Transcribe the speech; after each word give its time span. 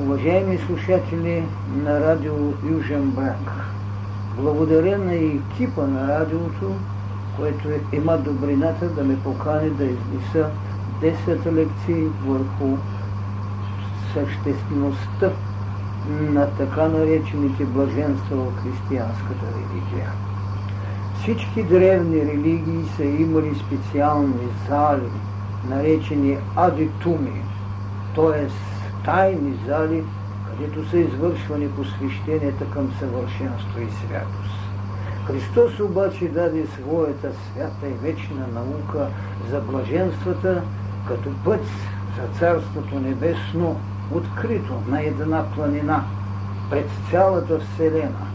Уважаеми 0.00 0.58
слушатели 0.58 1.42
на 1.84 2.00
радио 2.00 2.32
Южен 2.70 3.10
брак, 3.10 3.64
благодаря 4.36 4.98
на 4.98 5.14
екипа 5.14 5.86
на 5.86 6.08
радиото, 6.08 6.74
което 7.36 7.68
има 7.92 8.18
добрината 8.18 8.88
да 8.88 9.04
ме 9.04 9.20
покани 9.20 9.70
да 9.70 9.84
изнеса 9.84 10.50
10 11.02 11.52
лекции 11.52 12.08
върху 12.26 12.76
съществеността 14.14 15.30
на 16.10 16.46
така 16.58 16.88
наречените 16.88 17.64
блаженства 17.64 18.36
в 18.36 18.52
християнската 18.62 19.46
религия. 19.46 20.10
Всички 21.22 21.62
древни 21.62 22.16
религии 22.16 22.84
са 22.96 23.04
имали 23.04 23.54
специални 23.54 24.48
зали, 24.68 25.10
наречени 25.70 26.38
адитуми, 26.56 27.42
т.е. 28.14 28.73
тайни 29.04 29.54
зали, 29.66 30.04
където 30.50 30.90
са 30.90 30.98
извършвани 30.98 31.68
посвещенията 31.68 32.64
към 32.70 32.92
съвършенство 32.98 33.80
и 33.80 33.90
святост. 33.90 34.64
Христос 35.26 35.80
обаче 35.80 36.28
даде 36.28 36.66
своята 36.66 37.32
свята 37.32 37.88
и 37.88 37.92
вечна 37.92 38.46
наука 38.54 39.06
за 39.50 39.60
блаженствата, 39.60 40.62
като 41.08 41.28
път 41.44 41.64
за 42.16 42.38
Царството 42.38 43.00
Небесно, 43.00 43.80
открито 44.14 44.74
на 44.88 45.02
една 45.02 45.44
планина 45.54 46.04
пред 46.70 46.90
цялата 47.10 47.58
Вселена, 47.58 48.26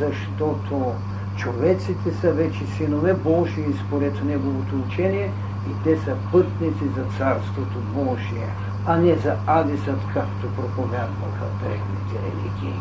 защото 0.00 0.92
човеците 1.36 2.14
са 2.20 2.32
вече 2.32 2.66
синове 2.66 3.14
Божии 3.14 3.74
според 3.86 4.24
неговото 4.24 4.76
учение 4.88 5.30
и 5.70 5.84
те 5.84 5.96
са 5.96 6.16
пътници 6.32 6.84
за 6.96 7.04
Царството 7.18 7.78
Божие, 7.94 8.48
а 8.86 8.96
не 8.96 9.14
за 9.14 9.36
Адисът, 9.46 10.00
както 10.14 10.46
проповядваха 10.56 11.46
древните 11.60 12.26
религии. 12.26 12.80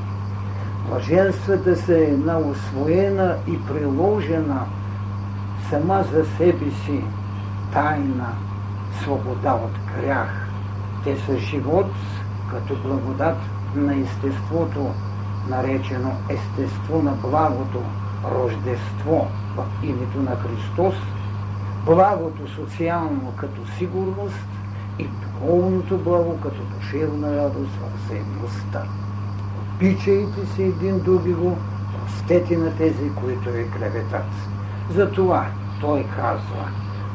Блаженствата 0.87 1.75
са 1.75 1.97
една 1.97 2.37
освоена 2.37 3.35
и 3.47 3.65
приложена 3.65 4.65
сама 5.69 6.03
за 6.13 6.25
себе 6.37 6.71
си 6.85 7.03
тайна 7.73 8.35
свобода 9.01 9.53
от 9.53 10.01
грях. 10.01 10.47
Те 11.03 11.17
са 11.17 11.37
живот 11.37 11.91
като 12.51 12.75
благодат 12.75 13.37
на 13.75 13.95
естеството, 13.95 14.93
наречено 15.49 16.11
естество 16.29 17.01
на 17.01 17.11
благото, 17.11 17.81
рождество 18.25 19.27
в 19.55 19.65
името 19.83 20.17
на 20.17 20.35
Христос, 20.35 20.95
благото 21.85 22.47
социално 22.47 23.33
като 23.37 23.71
сигурност 23.77 24.47
и 24.99 25.07
духовното 25.41 25.97
благо 25.97 26.37
като 26.43 26.61
душевна 26.77 27.37
радост 27.37 27.71
в 27.71 28.05
взаимността. 28.05 28.83
Обичайте 29.75 30.45
се 30.55 30.63
един 30.63 30.99
други 30.99 31.33
го, 31.33 31.57
простете 31.93 32.57
на 32.57 32.77
тези, 32.77 33.11
които 33.21 33.49
ви 33.49 33.65
клеветат. 33.77 34.31
Затова 34.95 35.45
той 35.81 36.03
казва, 36.03 36.69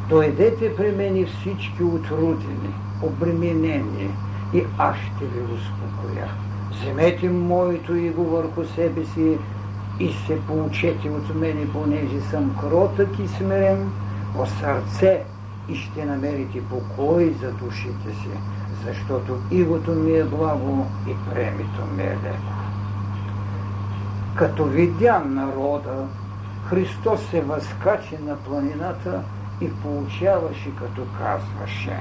дойдете 0.08 0.76
при 0.76 0.92
мене 0.92 1.26
всички 1.26 1.82
отрудени, 1.82 2.74
обременени 3.02 4.10
и 4.54 4.64
аз 4.78 4.96
ще 4.96 5.24
ви 5.24 5.40
успокоя. 5.40 6.28
Вземете 6.70 7.28
моето 7.28 7.96
иго 7.96 8.24
върху 8.24 8.64
себе 8.64 9.04
си 9.04 9.38
и 10.00 10.12
се 10.26 10.40
получете 10.46 11.10
от 11.10 11.34
мене, 11.34 11.72
понеже 11.72 12.20
съм 12.20 12.56
кротък 12.60 13.18
и 13.18 13.28
смирен 13.28 13.90
в 14.36 14.48
сърце 14.60 15.22
и 15.68 15.76
ще 15.76 16.04
намерите 16.04 16.62
покой 16.68 17.34
за 17.40 17.52
душите 17.52 18.14
си, 18.22 18.30
защото 18.84 19.38
игото 19.50 19.90
ми 19.90 20.18
е 20.18 20.24
благо 20.24 20.86
и 21.08 21.30
премито 21.30 21.82
ми 21.96 22.02
е 22.02 22.16
леко. 22.24 22.52
Като 24.36 24.64
видя 24.64 25.18
народа, 25.18 26.06
Христос 26.68 27.20
се 27.30 27.40
възкачи 27.40 28.18
на 28.26 28.36
планината 28.36 29.22
и 29.60 29.70
получаваше, 29.82 30.70
като 30.76 31.02
казваше 31.18 31.98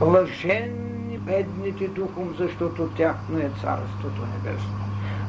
Блаженни 0.00 1.18
бедните 1.18 1.88
духом, 1.88 2.34
защото 2.38 2.86
тяхно 2.86 3.38
е 3.38 3.50
Царството 3.60 4.22
Небесно. 4.34 4.80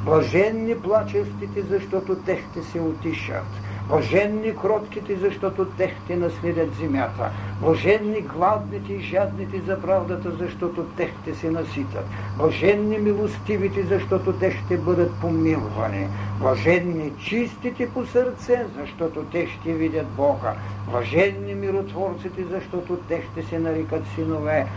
Блаженни 0.05 0.75
плачестите, 0.75 1.61
защото 1.69 2.15
те 2.15 2.43
ще 2.51 2.63
се 2.63 2.79
отишат. 2.79 3.45
Блаженни 3.87 4.55
кротките, 4.55 5.15
защото 5.15 5.65
те 5.65 5.95
ще 6.03 6.15
наследят 6.15 6.75
земята. 6.75 7.31
Блаженни 7.61 8.21
гладните 8.21 8.93
и 8.93 8.99
жадните 8.99 9.61
за 9.61 9.81
правдата, 9.81 10.31
защото 10.31 10.83
те 10.97 11.13
ще 11.21 11.35
се 11.35 11.51
наситят. 11.51 12.05
Блаженни 12.37 12.97
милостивите, 12.97 13.83
защото 13.83 14.33
те 14.33 14.51
ще 14.51 14.77
бъдат 14.77 15.19
помилвани. 15.19 16.07
Блаженни 16.39 17.13
чистите 17.17 17.89
по 17.93 18.05
сърце, 18.05 18.65
защото 18.77 19.23
те 19.23 19.47
ще 19.47 19.73
видят 19.73 20.07
Бога. 20.07 20.53
Блаженни 20.91 21.55
миротворците, 21.55 22.43
защото 22.51 22.97
те 22.97 23.23
ще 23.31 23.43
се 23.43 23.59
нарекат 23.59 24.07
синове. 24.15 24.67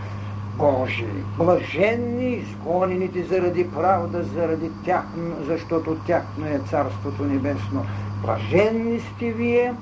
Божии. 0.57 1.23
Блаженни 1.37 2.29
изгонените 2.29 3.23
заради 3.23 3.71
правда, 3.71 4.23
заради 4.23 4.71
тяхно, 4.85 5.35
защото 5.47 5.95
тяхно 5.95 6.45
е 6.45 6.59
Царството 6.69 7.23
Небесно. 7.23 7.85
Блаженни 8.25 8.99
сте 8.99 9.31
вие, 9.31 9.73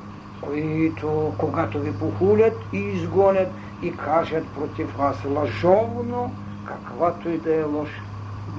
които, 0.41 1.33
когато 1.37 1.79
ви 1.79 1.93
похулят 1.93 2.53
и 2.73 2.77
изгонят 2.77 3.47
и 3.81 3.97
кажат 3.97 4.47
против 4.47 4.97
вас 4.97 5.17
лъжовно, 5.25 6.31
каквато 6.67 7.29
и 7.29 7.37
да 7.37 7.55
е 7.55 7.63
лош 7.63 7.89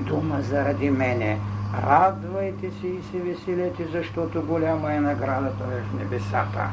дума 0.00 0.43
заради 0.43 0.91
мене. 0.91 1.39
Радвайте 1.87 2.71
се 2.71 2.87
и 2.87 3.00
се 3.11 3.19
веселете, 3.19 3.87
защото 3.93 4.43
голяма 4.43 4.93
е 4.93 5.00
наградата 5.00 5.65
в 5.65 5.99
небесата. 5.99 6.69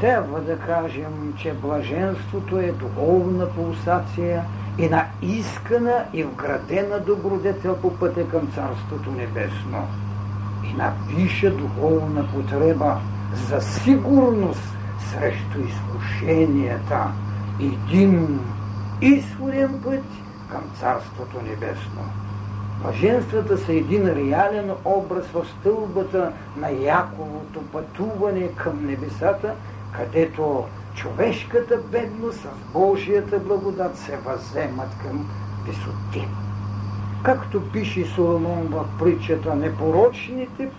Трябва 0.00 0.40
да 0.40 0.58
кажем, 0.58 1.34
че 1.38 1.52
блаженството 1.52 2.58
е 2.58 2.72
духовна 2.72 3.46
пулсация 3.46 4.44
и 4.78 4.88
на 4.88 5.04
искана 5.22 6.04
и 6.12 6.24
вградена 6.24 7.00
добродетел 7.06 7.76
по 7.76 7.96
пътя 7.96 8.28
към 8.28 8.52
Царството 8.54 9.10
Небесно. 9.10 9.88
И 10.70 10.76
на 10.76 10.92
висша 11.08 11.50
духовна 11.50 12.26
потреба 12.34 12.96
за 13.32 13.60
сигурност 13.60 14.76
срещу 14.98 15.60
изкушенията. 15.60 17.12
Един 17.60 18.40
изходен 19.00 19.80
път 19.84 20.04
към 20.50 20.62
Царството 20.80 21.36
Небесно. 21.42 22.02
Блаженствата 22.82 23.58
са 23.58 23.72
един 23.72 24.06
реален 24.06 24.72
образ 24.84 25.26
в 25.26 25.44
стълбата 25.44 26.32
на 26.56 26.70
Яковото 26.70 27.62
пътуване 27.72 28.48
към 28.48 28.86
небесата– 28.86 29.54
където 29.96 30.64
човешката 30.94 31.76
бедност 31.76 32.38
с 32.38 32.48
Божията 32.72 33.38
благодат 33.38 33.96
се 33.96 34.16
въземат 34.16 34.94
към 34.98 35.28
висоти. 35.64 36.28
Както 37.24 37.60
пише 37.72 38.04
Соломон 38.04 38.68
в 38.68 38.84
притчата, 38.98 39.54
непорочните, 39.54 40.70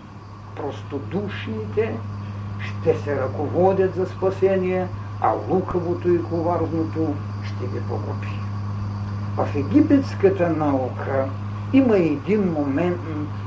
простодушните 0.55 1.97
ще 2.59 2.95
се 2.95 3.15
ръководят 3.15 3.95
за 3.95 4.05
спасение, 4.05 4.87
а 5.21 5.33
лукавото 5.49 6.09
и 6.09 6.23
коварното 6.23 7.15
ще 7.41 7.65
ги 7.65 7.79
погуби. 7.79 8.27
В 9.37 9.55
египетската 9.55 10.49
наука 10.49 11.25
има 11.73 11.97
един 11.97 12.51
момент 12.51 12.97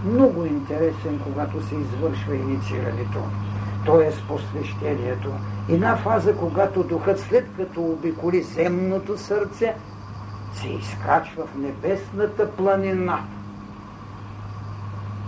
много 0.05 0.45
интересен, 0.45 1.21
когато 1.25 1.63
се 1.63 1.75
извършва 1.75 2.37
инициирането 2.37 3.19
т.е. 3.87 4.27
посвещението. 4.29 5.31
Една 5.69 5.97
фаза, 5.97 6.37
когато 6.37 6.83
духът 6.83 7.21
след 7.21 7.47
като 7.57 7.83
обиколи 7.83 8.43
земното 8.43 9.17
сърце, 9.17 9.75
се 10.61 10.69
изкачва 10.69 11.47
в 11.47 11.59
небесната 11.59 12.51
планина. 12.51 13.19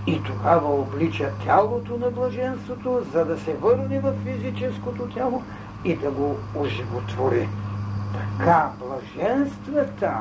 И 0.07 0.23
тогава 0.23 0.75
облича 0.75 1.31
тялото 1.45 1.97
на 1.97 2.11
блаженството, 2.11 3.03
за 3.13 3.25
да 3.25 3.39
се 3.39 3.55
върне 3.55 4.01
в 4.01 4.13
физическото 4.25 5.07
тяло 5.07 5.43
и 5.85 5.97
да 5.97 6.11
го 6.11 6.37
оживотвори. 6.55 7.49
Така 8.13 8.71
блаженствата 8.79 10.13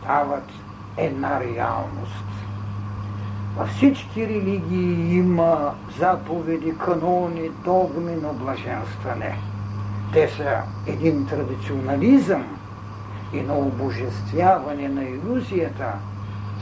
стават 0.00 0.50
една 0.96 1.40
реалност. 1.40 2.24
Във 3.56 3.68
всички 3.68 4.28
религии 4.28 5.16
има 5.16 5.74
заповеди, 5.98 6.74
канони, 6.78 7.50
догми 7.64 8.16
на 8.16 8.32
блаженстване. 8.32 9.38
Те 10.12 10.28
са 10.28 10.62
един 10.86 11.26
традиционализъм 11.26 12.57
и 13.32 13.40
на 13.40 13.58
обожествяване 13.58 14.88
на 14.88 15.04
иллюзията, 15.04 15.92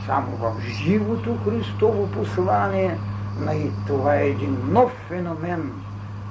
само 0.05 0.27
в 0.37 0.61
живото 0.61 1.37
Христово 1.45 2.07
послание, 2.11 2.97
на 3.39 3.55
и 3.55 3.71
това 3.87 4.15
е 4.15 4.27
един 4.27 4.57
нов 4.71 4.91
феномен 5.07 5.71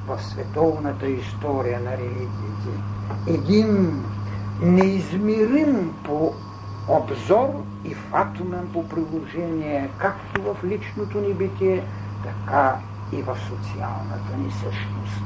в 0.08 0.22
световната 0.22 1.06
история 1.06 1.80
на 1.80 1.90
религиите. 1.90 2.70
Един 3.26 4.02
неизмерим 4.62 5.92
по 6.04 6.32
обзор 6.88 7.48
и 7.84 7.94
фатумен 7.94 8.68
по 8.72 8.88
приложение, 8.88 9.90
както 9.98 10.42
в 10.42 10.56
личното 10.64 11.20
ни 11.20 11.34
битие, 11.34 11.84
така 12.24 12.76
и 13.12 13.22
в 13.22 13.36
социалната 13.38 14.36
ни 14.38 14.50
същност. 14.50 15.24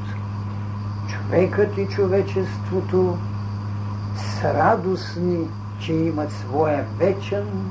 Човекът 1.09 1.79
и 1.79 1.87
човечеството 1.87 3.19
са 4.41 4.55
радостни, 4.55 5.49
че 5.81 5.93
имат 5.93 6.33
своя 6.33 6.87
вечен 6.99 7.71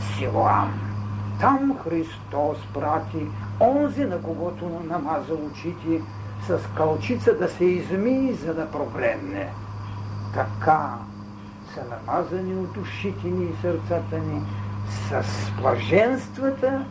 Силуам. 0.00 0.80
Там 1.40 1.78
Христос 1.84 2.58
прати 2.74 3.26
онзи, 3.60 4.04
на 4.04 4.22
когото 4.22 4.82
намаза 4.88 5.34
очите, 5.34 6.02
с 6.46 6.58
кълчица 6.76 7.34
да 7.34 7.48
се 7.48 7.64
измии, 7.64 8.32
за 8.32 8.54
да 8.54 8.70
прогледне. 8.70 9.48
Така 10.34 10.94
са 11.74 11.80
намазани 11.90 12.54
от 12.54 12.76
ушите 12.76 13.28
ни 13.28 13.44
и 13.44 13.56
сърцата 13.62 14.18
ни 14.18 14.42
с 15.08 15.24
блаженствата, 15.60 16.84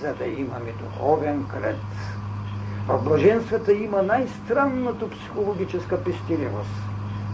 за 0.00 0.14
да 0.14 0.26
имаме 0.26 0.72
духовен 0.82 1.44
кръд. 1.44 1.84
В 2.88 3.04
блаженствата 3.04 3.72
има 3.72 4.02
най-странната 4.02 5.10
психологическа 5.10 6.04
пестиливост. 6.04 6.82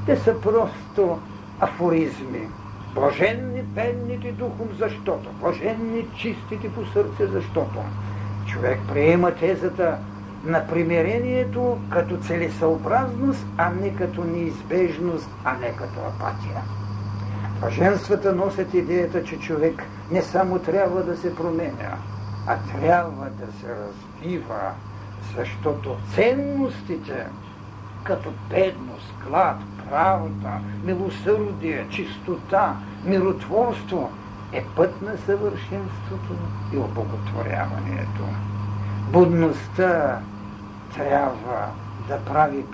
Те 0.06 0.17
са 0.17 0.41
просто 0.41 1.19
афоризми. 1.61 2.49
Блаженни 2.95 3.62
бедните 3.62 4.33
духом, 4.33 4.69
защото. 4.79 5.33
Блаженни 5.33 6.06
чистите 6.17 6.73
по 6.73 6.87
сърце, 6.87 7.27
защото. 7.27 7.79
Човек 8.47 8.81
приема 8.89 9.35
тезата 9.35 9.99
на 10.45 10.67
примирението 10.67 11.79
като 11.91 12.17
целесъобразност, 12.17 13.47
а 13.56 13.71
не 13.71 13.97
като 13.97 14.25
неизбежност, 14.25 15.31
а 15.45 15.59
не 15.59 15.77
като 15.77 16.01
апатия. 16.01 16.62
Блаженствата 17.61 18.33
носят 18.33 18.75
идеята, 18.75 19.25
че 19.25 19.39
човек 19.39 19.83
не 20.11 20.23
само 20.23 20.59
трябва 20.59 21.03
да 21.03 21.17
се 21.17 21.35
променя, 21.35 21.97
а 22.47 22.56
трябва 22.59 23.31
да 23.31 23.53
се 23.53 23.69
развива, 23.69 24.71
защото 25.37 25.97
ценностите, 26.15 27.27
като 28.05 28.33
бедност, 28.51 29.15
глад, 29.29 29.56
правота, 29.90 30.60
милосърдие, 30.84 31.86
чистота, 31.90 32.76
миротворство, 33.04 34.10
е 34.52 34.64
път 34.76 35.02
на 35.02 35.16
съвършенството 35.16 36.34
и 36.72 36.76
обоготворяването. 36.76 38.22
Будността 39.12 40.20
трябва 40.94 41.66
да 42.08 42.19
прави 42.19 42.64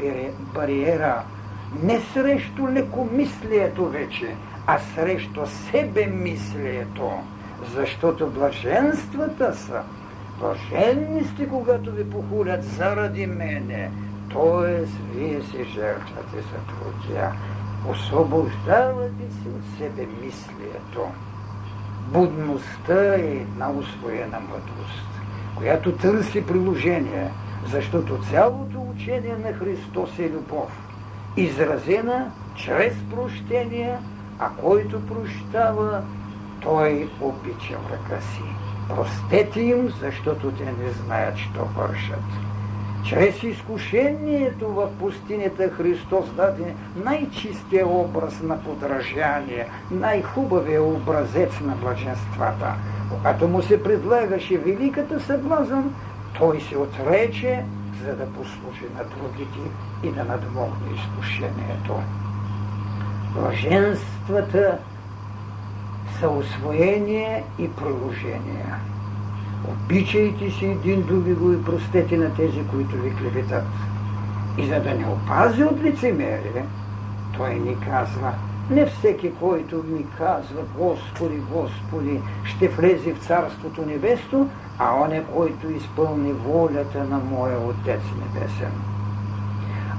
бариера 0.55 1.23
не 1.83 2.01
срещу 2.01 2.69
лекомислието 2.69 3.89
вече, 3.89 4.35
а 4.67 4.79
срещу 4.79 5.47
себе 5.47 6.07
мислието, 6.07 7.11
защото 7.75 8.31
блаженствата 8.31 9.55
са. 9.55 9.83
Блаженни 10.39 11.25
сте, 11.25 11.49
когато 11.49 11.93
ви 11.93 12.11
похулят 12.11 12.65
заради 12.65 13.27
мене, 13.27 13.91
т.е. 14.33 14.85
вие 15.15 15.43
се 15.43 15.65
жертвате 15.65 16.37
за 16.37 16.59
трудя. 16.67 17.33
Освобождавате 17.89 19.25
се 19.43 19.49
от 19.49 19.79
себе 19.79 20.07
мислието. 20.23 21.07
Будността 22.13 23.15
е 23.15 23.21
една 23.21 23.71
усвоена 23.71 24.41
мъдрост, 24.41 25.09
която 25.57 25.93
търси 25.93 26.47
приложение, 26.47 27.31
защото 27.67 28.19
цялото 28.31 28.87
учение 28.95 29.37
на 29.37 29.53
Христос 29.53 30.19
е 30.19 30.31
любов, 30.31 30.71
изразена 31.37 32.31
чрез 32.57 32.95
прощение– 33.11 33.99
а 34.41 34.49
който 34.61 35.07
прощава, 35.07 36.03
той 36.61 37.09
обича 37.21 37.79
врага 37.79 38.23
си. 38.23 38.43
Простете 38.89 39.61
им, 39.61 39.89
защото 40.01 40.51
те 40.51 40.65
не 40.65 40.91
знаят, 40.91 41.37
що 41.37 41.65
вършат. 41.65 42.50
Чрез 43.05 43.43
изкушението 43.43 44.69
в 44.69 44.89
пустинята 44.99 45.71
Христос 45.71 46.31
даде 46.37 46.75
най-чистия 47.05 47.89
образ 47.89 48.41
на 48.43 48.63
подражание, 48.63 49.67
най-хубавия 49.91 50.83
образец 50.83 51.61
на 51.61 51.75
блаженствата. 51.75 52.75
Когато 53.11 53.49
му 53.49 53.63
се 53.63 53.83
предлагаше 53.83 54.59
великата 54.59 55.21
съблазън, 55.21 55.95
той 56.39 56.61
се 56.61 56.79
отрече, 56.79 57.65
за 58.05 58.17
да 58.17 58.27
послужи 58.27 58.87
на 58.99 59.05
другите 59.05 59.59
и 60.03 60.11
да 60.11 60.25
надмогне 60.25 60.95
изкушението. 60.95 61.95
Блаженствата 63.35 64.79
са 66.21 66.29
освоение 66.29 67.45
и 67.59 67.71
приложение. 67.71 68.67
Обичайте 69.71 70.51
си 70.51 70.67
един 70.67 71.03
други 71.03 71.35
го 71.35 71.53
и 71.53 71.65
простете 71.65 72.17
на 72.17 72.35
тези, 72.35 72.61
които 72.71 72.97
ви 72.97 73.15
клеветат. 73.17 73.65
И 74.59 74.67
за 74.67 74.81
да 74.81 74.95
не 74.95 75.07
опази 75.07 75.65
от 75.65 75.83
лицемерие, 75.83 76.65
той 77.37 77.55
ни 77.55 77.77
казва, 77.81 78.33
не 78.71 78.87
всеки, 78.87 79.33
който 79.41 79.85
ми 79.89 80.07
казва 80.19 80.63
Господи, 80.79 81.43
Господи, 81.53 82.21
ще 82.45 82.69
влезе 82.69 83.15
в 83.15 83.27
Царството 83.27 83.87
Небесно, 83.87 84.51
а 84.79 84.95
он 84.95 85.13
е, 85.13 85.25
който 85.35 85.71
изпълни 85.71 86.33
волята 86.33 87.05
на 87.05 87.19
моя 87.19 87.59
Отец 87.59 88.01
Небесен. 88.19 88.73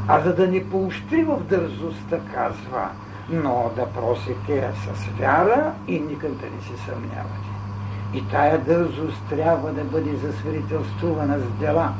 А 0.08 0.22
за 0.22 0.36
да 0.36 0.48
ни 0.48 0.64
поощри 0.64 1.24
в 1.24 1.40
дързостта, 1.50 2.20
казва, 2.34 2.90
но 3.30 3.72
да 3.76 3.86
просите 3.86 4.72
с 4.74 5.20
вяра 5.20 5.72
и 5.88 6.00
никак 6.00 6.32
да 6.32 6.46
не 6.46 6.62
се 6.62 6.84
съмнявате. 6.86 7.51
И 8.14 8.28
тая 8.28 8.58
дързост 8.58 9.24
трябва 9.30 9.72
да 9.72 9.84
бъде 9.84 10.16
засвидетелствувана 10.16 11.40
с 11.40 11.60
дела. 11.60 11.94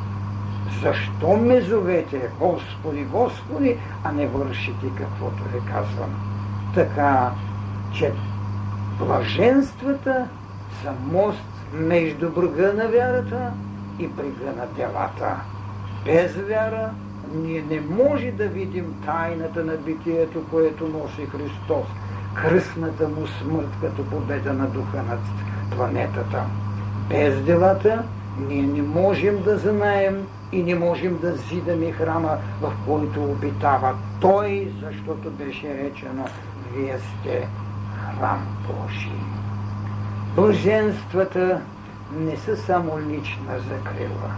Защо 0.84 1.38
ме 1.38 1.62
зовете, 1.62 2.30
Господи, 2.40 3.04
Господи, 3.04 3.78
а 4.04 4.12
не 4.12 4.28
вършите 4.28 4.88
каквото 4.98 5.44
ви 5.44 5.60
казвам? 5.60 6.10
Така, 6.76 7.32
че 7.94 8.14
блаженствата 9.00 10.28
са 10.84 10.92
мост 11.12 11.44
между 11.74 12.30
бърга 12.30 12.74
на 12.74 12.88
вярата 12.88 13.52
и 14.00 14.08
брега 14.08 14.52
на 14.58 14.66
делата. 14.76 15.36
Без 16.06 16.36
вяра 16.36 16.90
ние 17.34 17.64
не 17.70 17.82
може 17.82 18.32
да 18.32 18.48
видим 18.48 18.96
тайната 19.06 19.64
на 19.64 19.78
битието, 19.78 20.44
което 20.52 20.88
носи 20.88 21.26
Христос, 21.26 21.88
кръсната 22.34 23.08
му 23.08 23.28
смърт 23.28 23.70
като 23.82 24.06
победа 24.06 24.54
на 24.54 24.68
духа 24.68 25.04
над 25.04 25.20
планетата. 25.76 26.44
Без 27.10 27.44
делата 27.44 28.04
ние 28.40 28.62
не 28.62 28.82
можем 28.82 29.44
да 29.44 29.58
знаем 29.58 30.28
и 30.52 30.64
не 30.64 30.76
можем 30.76 31.20
да 31.22 31.36
зидаме 31.36 31.92
храма, 31.92 32.38
в 32.62 32.74
който 32.86 33.24
обитава 33.24 33.96
Той, 34.22 34.72
защото 34.84 35.32
беше 35.32 35.84
речено, 35.84 36.26
вие 36.74 37.00
сте 37.00 37.48
храм 38.20 38.48
Божий. 38.68 39.12
Блаженствата 40.36 41.62
не 42.18 42.38
са 42.38 42.58
само 42.58 43.00
лична 43.00 43.60
закрила. 43.60 44.32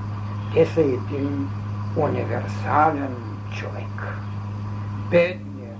Те 0.53 0.65
са 0.65 0.81
един 0.81 1.49
универсален 1.97 3.15
човек. 3.51 4.17
Бедният, 5.09 5.77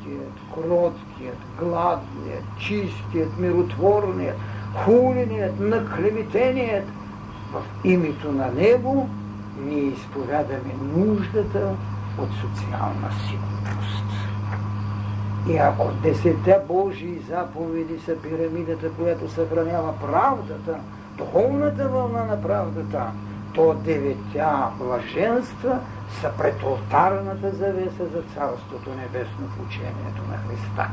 плачещият, 0.00 0.32
кроткият, 0.54 1.36
гладният, 1.58 2.44
чистият, 2.58 3.38
миротворният, 3.38 4.36
хуленият, 4.74 5.60
наклеветеният, 5.60 6.84
в 7.52 7.62
името 7.84 8.32
на 8.32 8.46
него 8.46 9.08
ние 9.64 9.82
изповядаме 9.82 10.74
нуждата 10.96 11.74
от 12.18 12.28
социална 12.30 13.10
сигурност. 13.28 14.04
И 15.48 15.56
ако 15.56 15.88
десетте 16.02 16.56
Божии 16.68 17.22
заповеди 17.28 17.98
са 18.06 18.16
пирамидата, 18.16 18.90
която 18.90 19.30
съхранява 19.30 19.94
правдата, 19.98 20.78
духовната 21.18 21.88
вълна 21.88 22.24
на 22.24 22.42
правдата, 22.42 23.06
то 23.54 23.74
деветя 23.74 24.68
блаженства 24.78 25.78
са 26.20 26.32
пред 26.38 26.62
алтарната 26.62 27.50
завеса 27.50 28.06
за 28.12 28.22
Царството 28.34 28.90
Небесно 28.90 29.46
в 29.46 29.66
учението 29.66 30.22
на 30.30 30.36
Христа. 30.36 30.86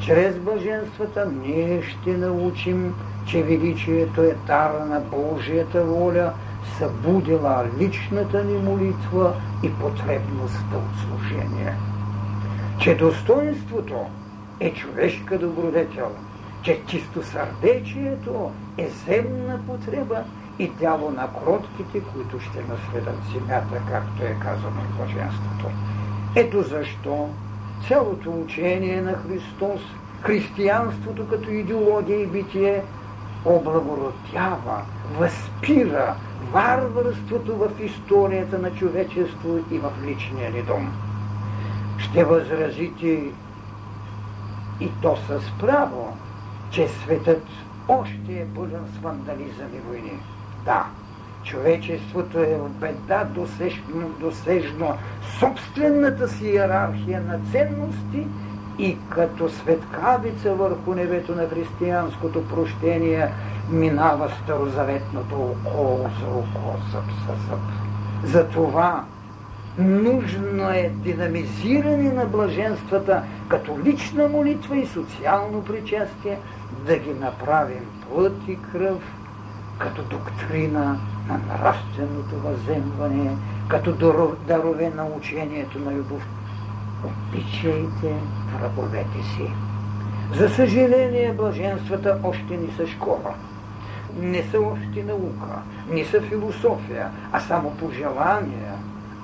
Чрез 0.00 0.38
блаженствата 0.38 1.32
ние 1.44 1.82
ще 1.82 2.16
научим, 2.16 2.94
че 3.26 3.42
величието 3.42 4.22
е 4.22 4.36
дара 4.46 4.84
на 4.84 5.00
Божията 5.00 5.84
воля, 5.84 6.32
събудила 6.78 7.64
личната 7.78 8.44
ни 8.44 8.58
молитва 8.58 9.34
и 9.62 9.72
потребността 9.74 10.76
от 10.76 11.00
служение. 11.00 11.74
Че 12.80 12.94
достоинството 12.94 14.06
е 14.60 14.72
човешка 14.72 15.38
добродетел, 15.38 16.10
че 16.62 16.80
чистосърдечието 16.86 18.50
е 18.78 18.88
земна 18.88 19.60
потреба 19.66 20.24
и 20.58 20.70
тяло 20.70 21.10
на 21.10 21.28
кротките, 21.44 22.00
които 22.00 22.40
ще 22.40 22.58
наследат 22.58 23.18
земята, 23.32 23.82
както 23.90 24.22
е 24.22 24.36
казано 24.42 24.80
в 24.80 24.98
Боженството. 24.98 25.66
Ето 26.36 26.62
защо 26.62 27.28
цялото 27.88 28.30
учение 28.30 29.02
на 29.02 29.12
Христос 29.12 29.80
християнството 30.22 31.28
като 31.28 31.50
идеология 31.50 32.22
и 32.22 32.26
битие 32.26 32.82
облагородява, 33.44 34.82
възпира 35.18 36.14
варварството 36.52 37.56
в 37.56 37.70
историята 37.80 38.58
на 38.58 38.74
човечество 38.74 39.58
и 39.70 39.78
в 39.78 39.90
личния 40.04 40.50
ни 40.50 40.62
дом. 40.62 40.92
Ще 41.98 42.24
възразите 42.24 43.32
и 44.80 44.90
то 45.02 45.16
с 45.16 45.40
право, 45.60 46.16
че 46.70 46.88
светът 46.88 47.42
още 47.88 48.32
е 48.32 48.46
пълен 48.54 48.84
с 48.94 48.98
вандализъм 48.98 49.68
и 49.74 49.80
войни. 49.88 50.20
Да, 50.68 50.84
човечеството 51.44 52.38
е 52.38 52.54
в 52.54 52.68
беда 52.68 53.24
досежно, 53.24 54.08
досежно 54.20 54.94
собствената 55.38 56.28
си 56.28 56.46
иерархия 56.46 57.20
на 57.20 57.40
ценности 57.52 58.26
и 58.78 58.96
като 59.08 59.48
светкавица 59.48 60.54
върху 60.54 60.94
небето 60.94 61.34
на 61.34 61.48
християнското 61.48 62.48
прощение 62.48 63.28
минава 63.70 64.30
старозаветното 64.44 65.34
око 65.34 66.10
за 66.20 66.26
око, 66.26 66.76
зъб 66.92 67.04
за 67.26 67.34
зъб. 67.48 67.60
Затова 68.24 69.04
нужно 69.78 70.70
е 70.70 70.90
динамизиране 70.94 72.12
на 72.12 72.24
блаженствата 72.24 73.22
като 73.48 73.78
лична 73.84 74.28
молитва 74.28 74.76
и 74.76 74.86
социално 74.86 75.64
причастие, 75.64 76.38
да 76.86 76.98
ги 76.98 77.14
направим 77.14 77.86
плът 78.08 78.36
и 78.48 78.58
кръв, 78.72 79.17
като 79.78 80.02
доктрина 80.02 80.98
на 81.28 81.38
нравственото 81.38 82.36
въземване, 82.36 83.36
като 83.68 83.92
дарове 84.46 84.90
на 84.96 85.06
учението 85.16 85.78
на 85.78 85.92
любов. 85.92 86.26
Обичайте 87.04 88.14
враговете 88.58 89.22
си. 89.36 89.50
За 90.34 90.48
съжаление, 90.48 91.32
блаженствата 91.32 92.18
още 92.22 92.56
не 92.56 92.72
са 92.76 92.86
школа. 92.86 93.34
Не 94.20 94.42
са 94.42 94.60
още 94.60 95.02
наука, 95.02 95.62
не 95.90 96.04
са 96.04 96.20
философия, 96.20 97.10
а 97.32 97.40
само 97.40 97.70
пожелания, 97.70 98.74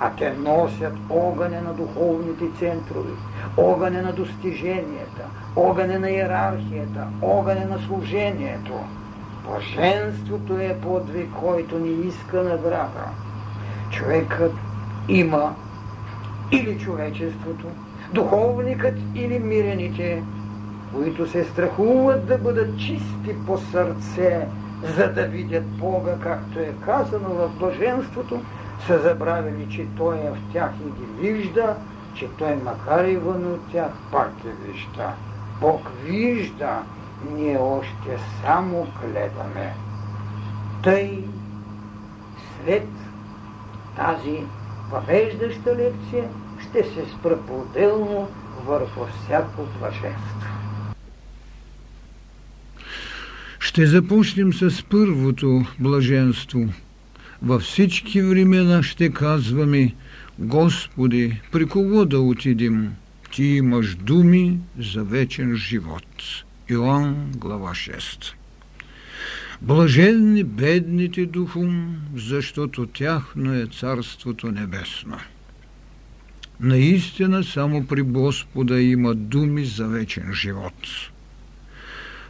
а 0.01 0.11
те 0.11 0.33
носят 0.33 0.95
огъня 1.11 1.63
на 1.63 1.73
духовните 1.73 2.45
центрове, 2.59 3.11
огъня 3.57 4.03
на 4.03 4.13
достиженията, 4.13 5.25
огъня 5.57 5.99
на 5.99 6.11
иерархията, 6.11 7.07
огъня 7.23 7.67
на 7.67 7.79
служението. 7.79 8.81
Блаженството 9.45 10.59
е 10.59 10.79
подвиг, 10.83 11.29
който 11.41 11.79
ни 11.79 12.07
иска 12.07 12.43
награда. 12.43 13.05
Човекът 13.91 14.53
има 15.09 15.55
или 16.53 16.79
човечеството, 16.79 17.67
духовникът 18.13 18.95
или 19.15 19.39
мирените, 19.39 20.23
които 20.95 21.27
се 21.27 21.45
страхуват 21.45 22.27
да 22.27 22.39
бъдат 22.39 22.79
чисти 22.79 23.47
по 23.47 23.59
сърце, 23.59 24.47
за 24.97 25.13
да 25.13 25.23
видят 25.23 25.65
Бога, 25.65 26.17
както 26.23 26.59
е 26.59 26.73
казано 26.85 27.29
в 27.29 27.51
блаженството, 27.59 28.41
са 28.87 28.99
забравили, 28.99 29.67
че 29.71 29.87
Той 29.97 30.17
е 30.17 30.31
в 30.31 30.53
тях 30.53 30.71
и 30.81 31.01
ги 31.01 31.33
вижда, 31.33 31.77
че 32.15 32.29
Той 32.39 32.57
макар 32.57 33.05
и 33.05 33.17
вън 33.17 33.53
от 33.53 33.61
тях 33.73 33.91
пак 34.13 34.33
е 34.45 34.67
вижда. 34.67 35.13
Бог 35.61 35.91
вижда, 36.05 36.83
ние 37.33 37.59
още 37.59 38.19
само 38.43 38.87
гледаме. 39.03 39.75
Тъй 40.83 41.25
след 42.65 42.89
тази 43.97 44.39
въвеждаща 44.91 45.77
лекция 45.77 46.29
ще 46.69 46.83
се 46.83 47.05
спра 47.19 47.39
по-отделно 47.47 48.29
върху 48.67 49.01
всяко 49.07 49.63
блаженство. 49.79 50.49
Ще 53.59 53.87
започнем 53.87 54.53
с 54.53 54.83
първото 54.83 55.65
блаженство. 55.81 56.69
Във 57.43 57.63
всички 57.63 58.23
времена 58.23 58.83
ще 58.83 59.11
казваме, 59.11 59.95
Господи, 60.39 61.41
при 61.53 61.67
кого 61.67 62.05
да 62.05 62.21
отидем? 62.21 62.93
Ти 63.33 63.45
имаш 63.45 63.95
думи 63.95 64.59
за 64.79 65.05
вечен 65.05 65.57
живот. 65.57 66.07
Иоанн, 66.69 67.33
глава 67.37 67.71
6. 67.71 68.33
Блаженни 69.63 70.45
бедните 70.45 71.27
духом, 71.27 71.97
защото 72.17 72.87
тяхно 72.87 73.55
е 73.55 73.67
Царството 73.67 74.53
Небесно. 74.53 75.19
Наистина 76.61 77.45
само 77.45 77.87
при 77.87 78.03
Господа 78.03 78.81
има 78.81 79.15
думи 79.15 79.65
за 79.65 79.89
вечен 79.89 80.35
живот. 80.35 80.89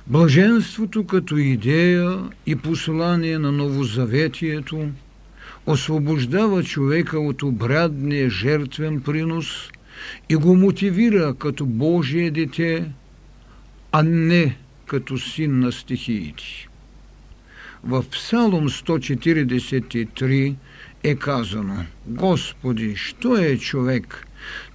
Блаженството 0.07 1.07
като 1.07 1.37
идея 1.37 2.19
и 2.47 2.57
послание 2.57 3.39
на 3.39 3.53
новозаветието 3.53 4.89
освобождава 5.67 6.65
човека 6.65 7.21
от 7.21 7.43
обрядния 7.43 8.31
жертвен 8.31 9.01
принос 9.01 9.71
и 10.29 10.37
го 10.37 10.57
мотивира 10.57 11.35
като 11.35 11.67
Божие 11.67 12.31
дете– 12.31 12.91
а 13.97 14.03
не 14.03 14.57
като 14.87 15.19
син 15.19 15.59
на 15.59 15.73
стихиите. 15.73 16.69
В 17.85 18.05
Псалом 18.11 18.69
143 18.69 20.55
е 21.05 21.15
казано 21.15 21.85
Господи, 22.07 22.97
що 22.97 23.37
е 23.37 23.59
човек? 23.59 24.27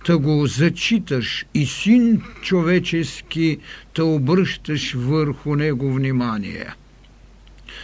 Та 0.05 0.17
го 0.17 0.47
зачиташ 0.47 1.45
и 1.53 1.65
син 1.65 2.21
човечески 2.41 3.57
та 3.93 4.03
обръщаш 4.03 4.93
върху 4.93 5.55
него 5.55 5.93
внимание. 5.93 6.67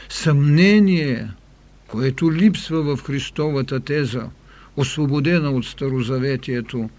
Съмнение, 0.10 1.28
което 1.88 2.34
липсва 2.34 2.96
в 2.96 3.04
Христовата 3.04 3.80
теза, 3.80 4.30
освободена 4.78 5.52
от 5.52 5.66
Старозаветието, 5.66 6.90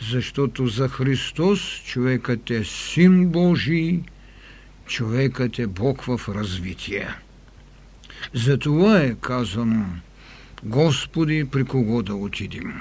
защото 0.00 0.66
за 0.66 0.88
Христос 0.88 1.82
човекът 1.86 2.50
е 2.50 2.64
син 2.64 3.28
Божий, 3.28 4.00
човекът 4.86 5.58
е 5.58 5.66
Бог 5.66 6.02
в 6.02 6.20
развитие. 6.28 7.08
Затова 8.34 9.00
е 9.00 9.14
казано, 9.20 9.86
Господи, 10.64 11.44
при 11.50 11.64
кого 11.64 12.02
да 12.02 12.14
отидем. 12.14 12.74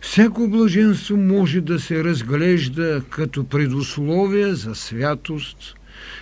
Всяко 0.00 0.48
блаженство 0.48 1.16
може 1.16 1.60
да 1.60 1.80
се 1.80 2.04
разглежда 2.04 3.02
като 3.10 3.44
предусловие 3.44 4.54
за 4.54 4.74
святост, 4.74 5.74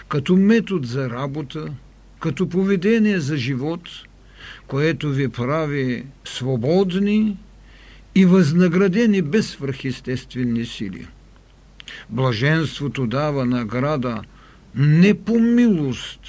като 0.08 0.36
метод 0.36 0.86
за 0.86 1.10
работа, 1.10 1.72
като 2.20 2.48
поведение 2.48 3.20
за 3.20 3.36
живот, 3.36 3.80
което 4.66 5.10
ви 5.10 5.28
прави 5.28 6.04
свободни 6.24 7.36
и 8.14 8.26
възнаградени 8.26 9.22
без 9.22 9.50
свръхестествени 9.50 10.66
сили. 10.66 11.06
Блаженството 12.10 13.06
дава 13.06 13.44
награда 13.44 14.22
не 14.74 15.14
по 15.14 15.38
милост, 15.38 16.20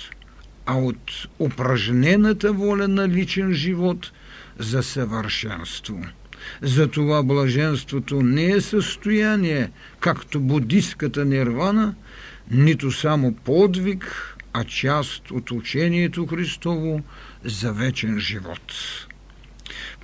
а 0.66 0.78
от 0.78 1.28
упражнената 1.40 2.54
воля 2.54 2.88
на 2.88 3.08
личен 3.08 3.54
живот 3.54 4.12
за 4.60 4.84
съвършенство. 4.84 6.02
Затова 6.62 7.24
блаженството 7.24 8.22
не 8.22 8.46
е 8.46 8.62
състояние, 8.62 9.72
както 10.00 10.40
будистката 10.40 11.26
нирвана, 11.26 11.96
нито 12.52 12.92
само 12.92 13.34
подвиг, 13.34 14.36
а 14.54 14.64
част 14.64 15.32
от 15.32 15.52
учението 15.52 16.26
Христово 16.26 17.02
за 17.44 17.74
вечен 17.74 18.20
живот. 18.20 18.74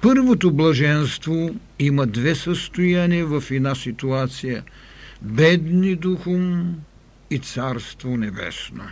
Първото 0.02 0.52
блаженство 0.52 1.56
има 1.80 2.06
две 2.08 2.36
състояния 2.36 3.26
в 3.26 3.44
една 3.52 3.76
ситуация– 3.76 4.64
бедни 5.22 5.96
духом 5.96 6.76
и 7.32 7.40
Царство 7.40 8.18
Небесно. 8.18 8.84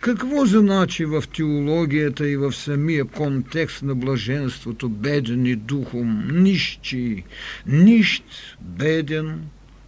Какво 0.00 0.46
значи 0.46 1.04
в 1.04 1.24
теологията 1.36 2.28
и 2.28 2.36
в 2.36 2.52
самия 2.52 3.04
контекст 3.04 3.82
на 3.82 3.94
блаженството 3.94 4.88
бедни 4.88 5.56
духом, 5.56 6.28
нищи, 6.32 7.24
нищ, 7.66 8.24
беден, 8.60 9.40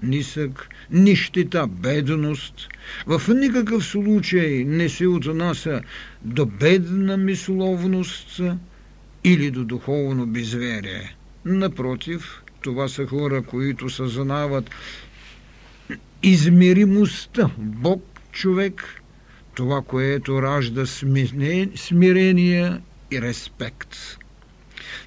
нисък, 0.02 0.68
нищета, 0.90 1.66
бедност, 1.66 2.68
в 3.06 3.22
никакъв 3.34 3.86
случай 3.86 4.64
не 4.64 4.88
се 4.88 5.06
отнася 5.06 5.82
до 6.22 6.46
бедна 6.46 7.16
мисловност– 7.16 8.40
или 9.26 9.50
до 9.50 9.64
духовно 9.64 10.26
безверие. 10.26 11.16
Напротив, 11.44 12.42
това 12.60 12.88
са 12.88 13.06
хора, 13.06 13.42
които 13.42 13.90
съзнават 13.90 14.70
измеримостта 16.22 17.50
Бог 17.58 18.04
човек, 18.32 19.02
това, 19.54 19.82
което 19.82 20.42
ражда 20.42 20.86
смирение 21.76 22.80
и 23.10 23.22
респект. 23.22 23.96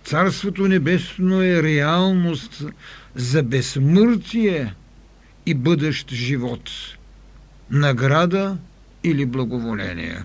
Царството 0.03 0.67
небесно 0.67 1.41
е 1.41 1.63
реалност 1.63 2.63
за 3.15 3.43
безсмъртие 3.43 4.73
и 5.45 5.53
бъдещ 5.53 6.11
живот, 6.11 6.69
награда 7.71 8.57
или 9.03 9.25
благоволение. 9.25 10.23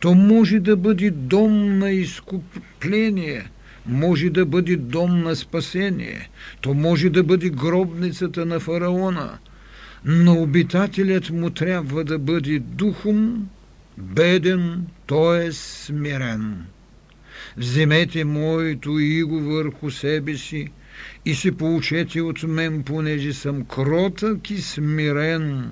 То 0.00 0.14
може 0.14 0.60
да 0.60 0.76
бъде 0.76 1.10
дом 1.10 1.78
на 1.78 1.90
изкупление, 1.90 3.50
може 3.86 4.30
да 4.30 4.46
бъде 4.46 4.76
дом 4.76 5.22
на 5.22 5.36
спасение, 5.36 6.30
то 6.60 6.74
може 6.74 7.10
да 7.10 7.22
бъде 7.22 7.50
гробницата 7.50 8.46
на 8.46 8.60
фараона, 8.60 9.38
но 10.04 10.42
обитателят 10.42 11.30
му 11.30 11.50
трябва 11.50 12.04
да 12.04 12.18
бъде 12.18 12.58
духом 12.58 13.48
беден, 13.98 14.86
т.е. 15.06 15.52
смирен. 15.52 16.64
Вземете 17.56 18.24
моето 18.24 18.98
иго 18.98 19.40
върху 19.40 19.90
себе 19.90 20.36
си 20.36 20.68
и 21.24 21.34
се 21.34 21.56
получете 21.56 22.20
от 22.20 22.42
мен, 22.42 22.82
понеже 22.82 23.32
съм 23.32 23.64
кротък 23.64 24.50
и 24.50 24.62
смирен 24.62 25.70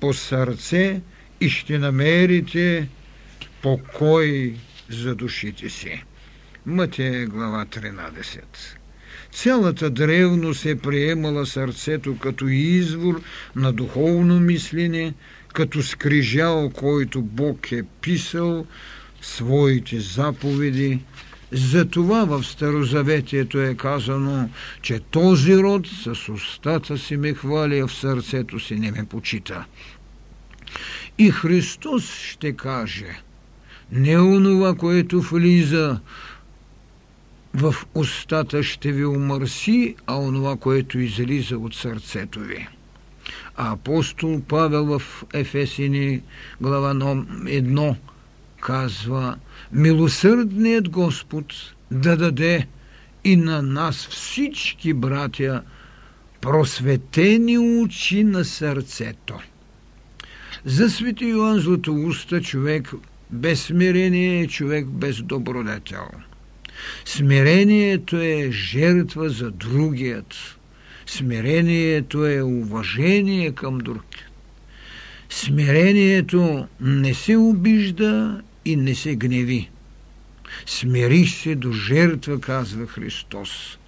по 0.00 0.12
сърце 0.12 1.00
и 1.40 1.48
ще 1.48 1.78
намерите 1.78 2.88
покой 3.64 4.54
за 4.90 5.14
душите 5.14 5.70
си. 5.70 6.04
Матея 6.66 7.26
глава 7.26 7.64
13 7.66 8.40
Цялата 9.32 9.90
древност 9.90 10.66
е 10.66 10.78
приемала 10.78 11.46
сърцето 11.46 12.18
като 12.18 12.48
извор 12.48 13.22
на 13.56 13.72
духовно 13.72 14.40
мислене, 14.40 15.14
като 15.54 15.82
скрижал, 15.82 16.70
който 16.70 17.22
Бог 17.22 17.72
е 17.72 17.82
писал 18.00 18.66
своите 19.22 20.00
заповеди. 20.00 21.00
Затова 21.52 22.24
в 22.24 22.44
Старозаветието 22.44 23.60
е 23.60 23.74
казано, 23.74 24.48
че 24.82 25.00
този 25.00 25.56
род 25.56 25.86
с 25.86 26.28
устата 26.28 26.98
си 26.98 27.16
ме 27.16 27.34
хвали, 27.34 27.78
а 27.78 27.86
в 27.86 27.94
сърцето 27.94 28.60
си 28.60 28.74
не 28.74 28.90
ме 28.90 29.04
почита. 29.04 29.64
И 31.18 31.30
Христос 31.30 32.14
ще 32.18 32.52
каже, 32.52 33.23
не 33.94 34.18
онова, 34.18 34.74
което 34.74 35.20
влиза 35.20 36.00
в 37.54 37.74
устата 37.94 38.62
ще 38.62 38.92
ви 38.92 39.04
умърси, 39.04 39.94
а 40.06 40.18
онова, 40.18 40.56
което 40.56 40.98
излиза 40.98 41.58
от 41.58 41.74
сърцето 41.74 42.40
ви. 42.40 42.68
А 43.56 43.72
апостол 43.72 44.40
Павел 44.48 44.84
в 44.84 45.24
Ефесини 45.32 46.22
глава 46.60 46.94
1 46.94 47.96
казва 48.60 49.36
Милосърдният 49.72 50.88
Господ 50.88 51.46
да 51.90 52.16
даде 52.16 52.66
и 53.24 53.36
на 53.36 53.62
нас 53.62 54.08
всички 54.10 54.92
братя 54.92 55.62
просветени 56.40 57.58
очи 57.58 58.24
на 58.24 58.44
сърцето. 58.44 59.34
За 60.64 60.90
свети 60.90 61.24
Йоан 61.24 61.58
Златоуста 61.60 62.40
човек 62.40 62.92
без 63.34 63.62
смирение 63.62 64.40
е 64.40 64.46
човек 64.46 64.86
без 64.86 65.22
добродетел. 65.22 66.06
Смирението 67.04 68.16
е 68.16 68.50
жертва 68.50 69.30
за 69.30 69.50
другият. 69.50 70.34
Смирението 71.06 72.26
е 72.26 72.42
уважение 72.42 73.52
към 73.52 73.78
другият. 73.78 74.30
Смирението 75.30 76.66
не 76.80 77.14
се 77.14 77.36
обижда 77.36 78.42
и 78.64 78.76
не 78.76 78.94
се 78.94 79.16
гневи. 79.16 79.70
Смириш 80.66 81.42
се 81.42 81.54
до 81.54 81.72
жертва, 81.72 82.40
казва 82.40 82.86
Христос. 82.86 83.78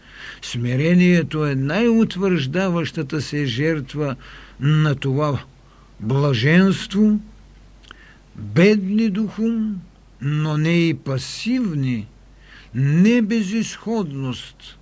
Смирението 0.43 1.47
е 1.47 1.55
най-утвърждаващата 1.55 3.21
се 3.21 3.47
жертва 3.47 4.17
на 4.61 4.95
това 4.95 5.43
блаженство, 6.01 7.21
бедни 8.39 9.11
духом, 9.11 9.81
но 10.21 10.59
не 10.59 10.89
и 10.89 10.95
пасивни, 10.95 12.07
не 12.75 13.23
безисходност. 13.23 14.79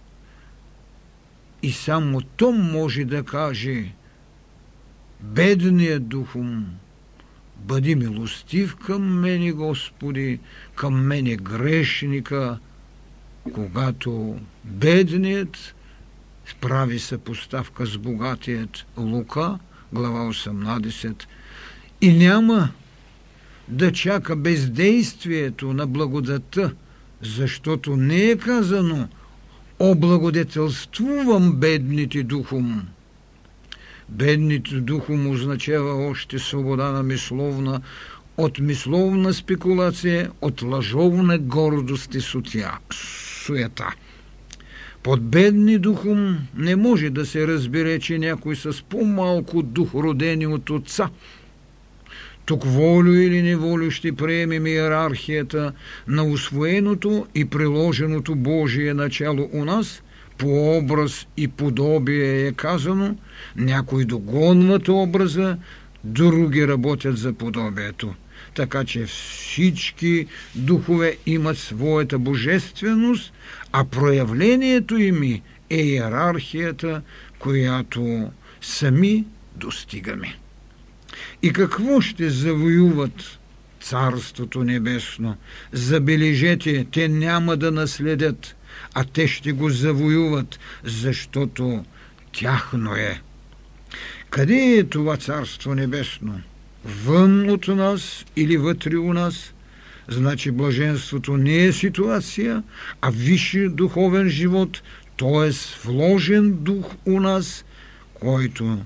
И 1.63 1.73
само 1.73 2.21
то 2.21 2.53
може 2.53 3.05
да 3.05 3.23
каже 3.23 3.93
бедният 5.21 6.09
духом, 6.09 6.67
бъди 7.57 7.95
милостив 7.95 8.77
към 8.77 9.21
мене, 9.21 9.53
Господи, 9.53 10.41
към 10.75 11.07
мене 11.07 11.37
грешника, 11.37 12.59
когато 13.53 14.39
бедният 14.65 15.75
прави 16.61 16.99
съпоставка 16.99 17.87
с 17.87 17.99
богатият 17.99 18.87
Лука, 18.97 19.59
глава 19.93 20.21
18, 20.21 21.25
и 22.01 22.13
няма 22.13 22.69
да 23.69 23.93
чака 23.93 24.37
бездействието 24.37 25.73
на 25.73 25.87
благодата, 25.87 26.75
защото 27.23 27.97
не 27.97 28.25
е 28.25 28.37
казано 28.37 29.09
облагодетелствувам 29.79 31.53
бедните 31.53 32.23
духом. 32.23 32.83
Бедните 34.09 34.75
духом 34.75 35.31
означава 35.31 36.07
още 36.07 36.39
свобода 36.39 36.91
на 36.91 37.03
мисловна, 37.03 37.81
от 38.37 38.59
мисловна 38.59 39.35
спекулация, 39.35 40.31
от 40.41 40.63
лъжовна 40.63 41.39
гордост 41.39 42.15
и 42.15 42.21
суета. 42.91 43.95
Под 45.03 45.23
бедни 45.23 45.79
духом 45.79 46.39
не 46.57 46.77
може 46.77 47.11
да 47.11 47.27
се 47.27 47.47
разбере, 47.47 48.01
че 48.01 48.19
някой 48.19 48.57
с 48.57 48.83
по-малко 48.89 49.63
дух 49.63 49.95
родени 49.95 50.47
от 50.47 50.71
отца– 50.71 51.11
тук 52.47 52.65
волю 52.65 53.13
или 53.13 53.43
неволю 53.43 53.91
ще 53.91 54.13
приемем 54.13 54.67
иерархията 54.67 55.73
на 56.09 56.25
усвоеното 56.25 57.27
и 57.35 57.45
приложеното 57.45 58.35
Божие 58.35 58.95
начало 58.95 59.49
у 59.53 59.65
нас, 59.65 60.03
по 60.39 60.79
образ 60.79 61.27
и 61.37 61.49
подобие 61.49 62.47
е 62.47 62.53
казано, 62.53 63.17
някои 63.57 64.05
догонват 64.05 64.89
образа, 64.89 65.57
други 66.05 66.69
работят 66.69 67.19
за 67.19 67.33
подобието. 67.33 68.15
Така 68.55 68.85
че 68.85 69.07
всички 69.07 70.27
духове 70.55 71.17
имат 71.27 71.59
своята 71.59 72.19
божественост, 72.19 73.33
а 73.73 73.85
проявлението 73.85 74.99
им 74.99 75.23
е 75.71 75.77
иерархията, 75.77 77.03
която 77.39 78.31
сами 78.61 79.25
достигаме. 79.57 80.39
И 81.43 81.53
какво 81.53 82.01
ще 82.01 82.31
завоюват 82.31 83.39
Царството 83.81 84.65
Небесно? 84.65 85.37
Забележете, 85.73 86.87
те 86.93 87.09
няма 87.09 87.57
да 87.57 87.71
наследят, 87.71 88.57
а 88.95 89.05
те 89.05 89.29
ще 89.29 89.53
го 89.53 89.71
завоюват, 89.71 90.59
защото 90.85 91.85
тяхно 92.33 92.95
е. 92.95 93.21
Къде 94.31 94.55
е 94.55 94.85
това 94.85 95.17
Царство 95.17 95.75
Небесно? 95.75 96.41
Вън 96.85 97.51
от 97.51 97.69
нас 97.69 98.25
или 98.37 98.57
вътре 98.57 98.97
у 98.97 99.13
нас? 99.13 99.55
Значи 100.09 100.51
блаженството 100.51 101.37
не 101.37 101.65
е 101.65 101.73
ситуация, 101.73 102.63
а 103.01 103.11
висши 103.11 103.69
духовен 103.69 104.29
живот, 104.29 104.83
т.е. 105.19 105.51
вложен 105.85 106.53
дух 106.53 106.95
у 107.07 107.21
нас, 107.21 107.65
който 108.15 108.79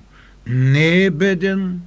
не 0.47 1.03
е 1.03 1.09
беден, 1.09 1.81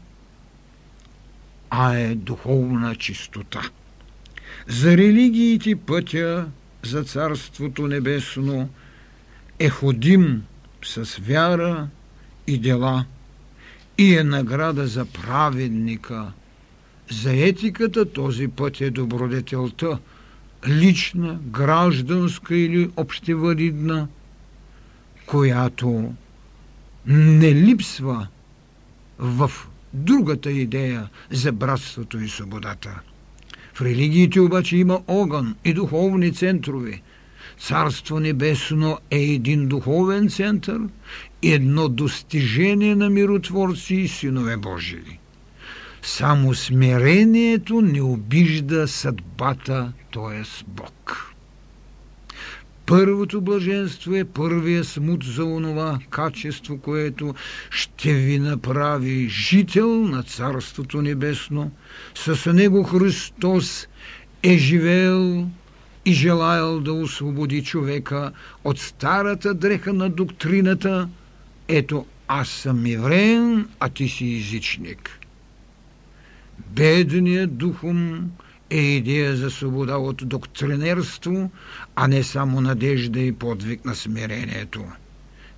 а 1.74 1.94
е 1.94 2.14
духовна 2.14 2.94
чистота. 2.94 3.62
За 4.68 4.96
религиите 4.96 5.76
пътя 5.76 6.46
за 6.82 7.04
Царството 7.04 7.86
Небесно 7.86 8.68
е 9.58 9.68
ходим 9.68 10.42
с 10.84 11.18
вяра 11.20 11.88
и 12.46 12.58
дела 12.58 13.04
и 13.98 14.16
е 14.16 14.24
награда 14.24 14.86
за 14.86 15.06
праведника. 15.06 16.32
За 17.10 17.32
етиката 17.32 18.12
този 18.12 18.48
път 18.48 18.80
е 18.80 18.90
добродетелта, 18.90 19.98
лична, 20.68 21.38
гражданска 21.42 22.56
или 22.56 22.90
общевалидна, 22.96 24.08
която 25.26 26.14
не 27.06 27.54
липсва 27.54 28.28
в 29.18 29.52
другата 29.94 30.50
идея 30.50 31.08
за 31.30 31.52
братството 31.52 32.18
и 32.18 32.28
свободата. 32.28 33.00
В 33.74 33.82
религиите 33.82 34.40
обаче 34.40 34.76
има 34.76 35.00
огън 35.06 35.56
и 35.64 35.74
духовни 35.74 36.32
центрове. 36.32 37.02
Царство 37.58 38.20
Небесно 38.20 38.98
е 39.10 39.18
един 39.18 39.68
духовен 39.68 40.28
център 40.28 40.80
и 41.42 41.52
едно 41.52 41.88
достижение 41.88 42.94
на 42.94 43.10
миротворци 43.10 43.94
и 43.94 44.08
синове 44.08 44.56
Божии. 44.56 45.18
Само 46.02 46.54
смирението 46.54 47.80
не 47.80 48.02
обижда 48.02 48.88
съдбата, 48.88 49.92
т.е. 50.12 50.42
Бог. 50.66 51.21
Първото 52.86 53.40
блаженство 53.40 54.14
е 54.14 54.24
първия 54.24 54.84
смут 54.84 55.24
за 55.24 55.44
онова 55.44 55.98
качество, 56.10 56.78
което 56.78 57.34
ще 57.70 58.14
ви 58.14 58.38
направи 58.38 59.28
жител 59.28 59.88
на 59.88 60.22
Царството 60.22 61.02
Небесно. 61.02 61.70
С 62.14 62.52
него 62.52 62.82
Христос 62.82 63.88
е 64.42 64.56
живел 64.56 65.46
и 66.04 66.12
желаял 66.12 66.80
да 66.80 66.92
освободи 66.92 67.64
човека 67.64 68.32
от 68.64 68.78
старата 68.78 69.54
дреха 69.54 69.92
на 69.92 70.10
доктрината. 70.10 71.08
Ето, 71.68 72.06
аз 72.28 72.48
съм 72.48 72.86
евреен, 72.86 73.68
а 73.80 73.88
ти 73.88 74.08
си 74.08 74.36
езичник. 74.36 75.18
Бедният 76.68 77.56
духом 77.56 78.30
е 78.72 78.80
идея 78.80 79.36
за 79.36 79.50
свобода 79.50 79.96
от 79.96 80.28
доктринерство, 80.28 81.50
а 81.96 82.08
не 82.08 82.22
само 82.22 82.60
надежда 82.60 83.20
и 83.20 83.32
подвиг 83.32 83.84
на 83.84 83.94
смирението. 83.94 84.84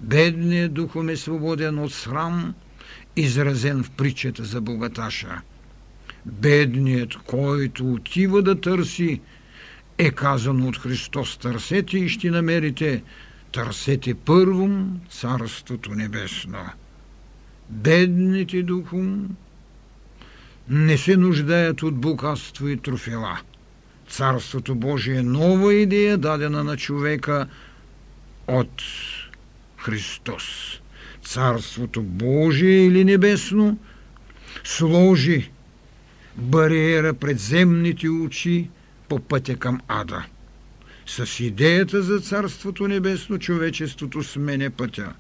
Бедният 0.01 0.75
духом 0.75 1.09
е 1.09 1.17
свободен 1.17 1.79
от 1.79 1.93
срам, 1.93 2.55
изразен 3.17 3.83
в 3.83 3.91
притчата 3.91 4.45
за 4.45 4.61
богаташа. 4.61 5.41
Бедният, 6.27 7.17
който 7.17 7.93
отива 7.93 8.43
да 8.43 8.61
търси, 8.61 9.21
е 9.99 10.11
казано 10.11 10.69
от 10.69 10.79
Христос, 10.79 11.37
търсете 11.37 11.99
и 11.99 12.09
ще 12.09 12.31
намерите, 12.31 13.03
търсете 13.53 14.15
първом 14.15 15.01
Царството 15.11 15.91
Небесно. 15.91 16.59
Бедните 17.71 18.63
духом 18.63 19.29
не 20.69 20.99
се 20.99 21.17
нуждаят 21.17 21.83
от 21.83 21.95
богатство 21.95 22.69
и 22.69 22.77
трофела. 22.77 23.41
Царството 24.09 24.75
Божие 24.75 25.17
е 25.17 25.23
нова 25.23 25.75
идея, 25.75 26.19
дадена 26.19 26.65
на 26.65 26.77
човека 26.77 27.47
от 28.49 28.83
Христос. 29.77 30.45
Царството 31.23 32.03
Божие 32.03 32.87
или 32.87 33.05
небесно 33.05 33.79
сложи 34.65 35.51
бариера 36.37 37.15
пред 37.15 37.39
земните 37.39 38.09
очи 38.09 38.71
по 39.09 39.21
пътя 39.21 39.57
към 39.57 39.81
ада. 39.89 40.25
С 41.07 41.41
идеята 41.41 42.03
за 42.03 42.21
Царството 42.21 42.89
Небесно 42.89 43.39
човечеството 43.39 44.23
сменя 44.23 44.71
пътя. 44.71 45.13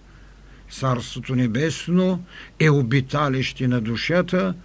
Царството 0.71 1.35
Небесно 1.35 2.25
е 2.61 2.71
обиталище 2.71 3.69
на 3.69 3.81
душата– 3.81 4.55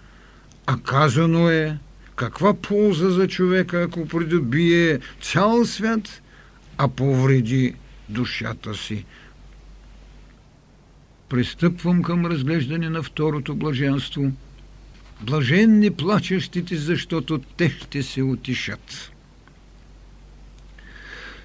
а 0.72 0.78
казано 0.78 1.50
е, 1.50 1.78
каква 2.16 2.54
полза 2.54 3.10
за 3.10 3.28
човека, 3.28 3.82
ако 3.82 4.08
придобие 4.08 4.98
цял 5.20 5.64
свят, 5.64 6.22
а 6.78 6.88
повреди 6.88 7.74
душата 8.08 8.74
си. 8.74 9.04
Пристъпвам 11.28 12.02
към 12.02 12.26
разглеждане 12.26 12.90
на 12.90 13.02
второто 13.02 13.54
блаженство. 13.54 14.32
Блаженни 15.20 15.90
плачещите, 15.90 16.76
защото 16.76 17.38
те 17.56 17.70
ще 17.70 18.02
се 18.02 18.22
утишат. 18.22 19.12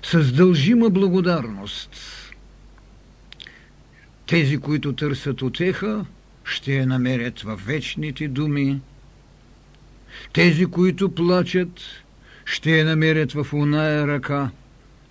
С 0.03 0.31
дължима 0.31 0.89
благодарност 0.89 1.95
тези, 4.27 4.57
които 4.57 4.93
търсят 4.93 5.41
отеха, 5.41 6.05
ще 6.43 6.73
я 6.73 6.87
намерят 6.87 7.41
във 7.41 7.65
вечните 7.65 8.27
думи 8.27 8.81
тези, 10.33 10.65
които 10.65 11.15
плачат, 11.15 11.81
ще 12.45 12.71
я 12.71 12.85
намерят 12.85 13.31
в 13.31 13.47
оная 13.53 14.07
ръка, 14.07 14.49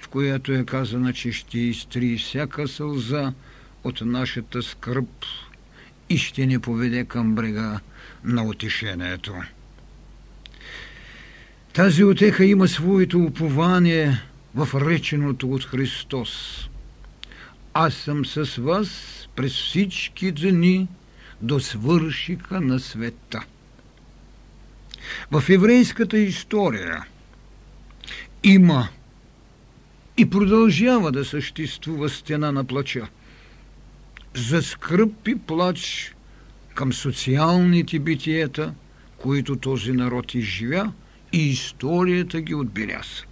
в 0.01 0.09
която 0.09 0.53
е 0.53 0.64
казана, 0.64 1.12
че 1.12 1.33
ще 1.33 1.59
изтри 1.59 2.17
всяка 2.19 2.69
сълза 2.69 3.33
от 3.85 4.01
нашата 4.01 4.62
скръп 4.62 5.25
и 6.09 6.19
ще 6.19 6.47
ни 6.47 6.59
поведе 6.59 7.05
към 7.05 7.35
брега 7.35 7.81
на 8.25 8.45
утешението. 8.45 9.35
Тази 11.73 12.05
отеха 12.05 12.45
има 12.45 12.69
своето 12.69 13.19
упование 13.19 14.23
в 14.55 14.69
реченото 14.75 15.51
от 15.51 15.64
Христос. 15.64 16.64
Аз 17.75 17.95
съм 17.95 18.27
с 18.27 18.57
вас 18.57 18.88
през 19.37 19.53
всички 19.53 20.33
дни 20.33 20.88
до 21.43 21.61
свършика 21.61 22.61
на 22.61 22.81
света. 22.81 23.40
В 25.31 25.45
еврейската 25.49 26.19
история 26.19 27.05
има 28.43 28.88
и 30.17 30.31
продължава 30.31 31.12
да 31.12 31.25
съществува 31.25 32.09
стена 32.09 32.53
на 32.53 32.64
плача. 32.64 33.07
За 34.35 34.62
скръп 34.62 35.29
и 35.29 35.37
плач 35.37 36.14
към 36.75 36.93
социалните 36.93 37.99
битиета, 37.99 38.75
които 39.17 39.57
този 39.57 39.93
народ 39.93 40.35
изживя 40.35 40.93
и 41.33 41.51
историята 41.51 42.40
ги 42.40 42.55
отбеляза. 42.55 43.25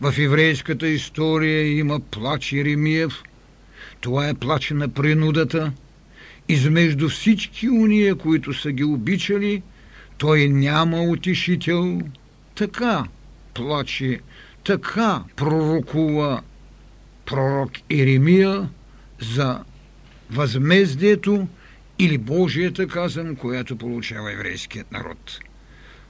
В 0.00 0.14
еврейската 0.18 0.88
история 0.88 1.78
има 1.78 2.00
плач 2.00 2.52
Еремиев. 2.52 3.22
Това 4.00 4.28
е 4.28 4.34
плач 4.34 4.70
на 4.70 4.88
принудата. 4.88 5.72
Измежду 6.48 7.08
всички 7.08 7.68
уния, 7.68 8.14
които 8.14 8.54
са 8.54 8.72
ги 8.72 8.84
обичали, 8.84 9.62
той 10.22 10.48
няма 10.48 11.02
утешител. 11.02 12.00
Така 12.54 13.04
плаче, 13.54 14.20
така 14.64 15.22
пророкува 15.36 16.42
пророк 17.26 17.70
Еремия 17.90 18.68
за 19.20 19.64
възмездието 20.30 21.48
или 21.98 22.18
Божията 22.18 22.86
казан, 22.86 23.36
която 23.36 23.78
получава 23.78 24.32
еврейският 24.32 24.92
народ. 24.92 25.38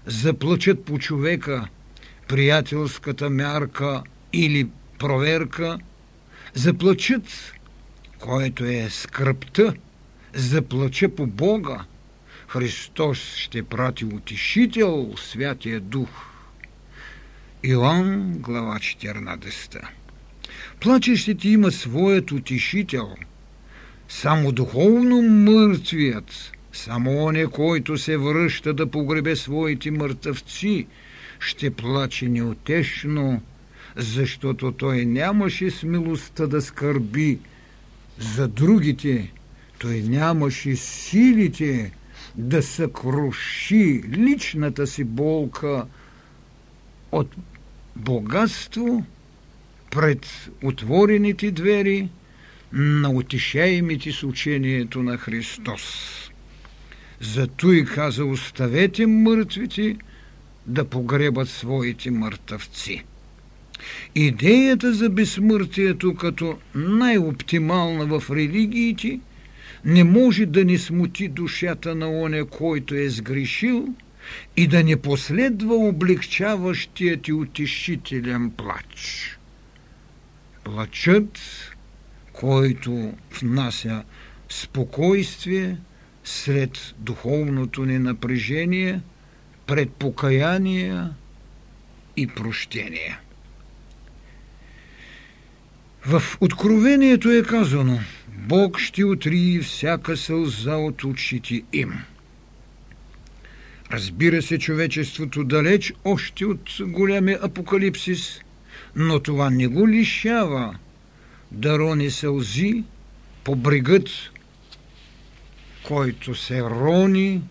Заплачат 0.06 0.84
по 0.84 0.98
човека 0.98 1.68
приятелската 2.28 3.30
мярка 3.30 4.02
или 4.32 4.68
проверка, 4.98 5.78
заплачат, 6.54 7.52
което 8.18 8.64
е 8.64 8.88
скръпта, 8.90 9.74
заплача 10.34 11.08
по 11.08 11.26
Бога, 11.26 11.84
Христос 12.52 13.36
ще 13.36 13.62
прати 13.62 14.04
утешител, 14.04 15.14
Святия 15.16 15.80
Дух. 15.80 16.08
Иоанн, 17.64 18.32
глава 18.38 18.78
14. 18.78 19.88
Плачещите 20.80 21.48
има 21.48 21.70
своят 21.70 22.32
утешител. 22.32 23.16
Само 24.08 24.52
духовно 24.52 25.22
мъртвият, 25.22 26.52
само 26.72 27.24
оне, 27.24 27.46
който 27.46 27.98
се 27.98 28.16
връща 28.16 28.74
да 28.74 28.90
погребе 28.90 29.36
своите 29.36 29.90
мъртъвци, 29.90 30.86
ще 31.38 31.70
плаче 31.70 32.28
неотешно, 32.28 33.42
защото 33.96 34.72
той 34.72 35.04
нямаше 35.04 35.70
смелостта 35.70 36.46
да 36.46 36.62
скърби 36.62 37.38
за 38.18 38.48
другите, 38.48 39.32
той 39.78 40.00
нямаше 40.00 40.76
силите 40.76 41.92
да 42.34 42.62
съкруши 42.62 44.02
личната 44.12 44.86
си 44.86 45.04
болка 45.04 45.86
от 47.12 47.36
богатство 47.96 49.04
пред 49.90 50.50
отворените 50.62 51.50
двери 51.50 52.08
на 52.72 53.10
утешаемите 53.10 54.12
с 54.12 54.22
учението 54.22 55.02
на 55.02 55.18
Христос. 55.18 56.08
Зато 57.20 57.72
и 57.72 57.84
каза, 57.84 58.24
оставете 58.24 59.06
мъртвите 59.06 59.96
да 60.66 60.84
погребат 60.84 61.48
своите 61.48 62.10
мъртъвци. 62.10 63.04
Идеята 64.14 64.94
за 64.94 65.10
безсмъртието 65.10 66.14
като 66.14 66.58
най-оптимална 66.74 68.06
в 68.06 68.30
религиите– 68.30 69.20
не 69.84 70.04
може 70.04 70.46
да 70.46 70.64
ни 70.64 70.78
смути 70.78 71.28
душата 71.28 71.94
на 71.94 72.10
оне, 72.10 72.44
който 72.44 72.94
е 72.94 73.08
сгрешил 73.08 73.88
и 74.56 74.66
да 74.66 74.84
не 74.84 74.96
последва 74.96 75.74
облегчаващият 75.74 77.28
и 77.28 77.32
утешителен 77.32 78.50
плач. 78.50 79.38
Плачът, 80.64 81.40
който 82.32 83.12
внася 83.40 84.04
спокойствие 84.48 85.76
сред 86.24 86.94
духовното 86.98 87.84
ни 87.84 87.98
напрежение, 87.98 89.00
пред 89.66 89.90
покаяние 89.90 91.04
и 92.16 92.26
прощение. 92.26 93.18
В 96.06 96.22
Откровението 96.40 97.30
е 97.30 97.42
казано– 97.42 97.98
Бог 98.48 98.78
ще 98.78 99.04
отрии 99.04 99.60
всяка 99.60 100.16
сълза 100.16 100.76
от 100.76 101.04
очите 101.04 101.62
им. 101.72 101.92
Разбира 103.92 104.42
се, 104.42 104.58
човечеството 104.58 105.44
далеч 105.44 105.92
още 106.04 106.44
от 106.44 106.70
големия 106.80 107.38
апокалипсис 107.42 108.40
но 108.96 109.20
това 109.20 109.50
не 109.50 109.66
го 109.66 109.88
лишава 109.88 110.76
да 111.52 111.78
рони 111.78 112.10
сълзи 112.10 112.84
по 113.44 113.56
брегът, 113.56 114.08
който 115.84 116.34
се 116.34 116.62
рони 116.62 117.42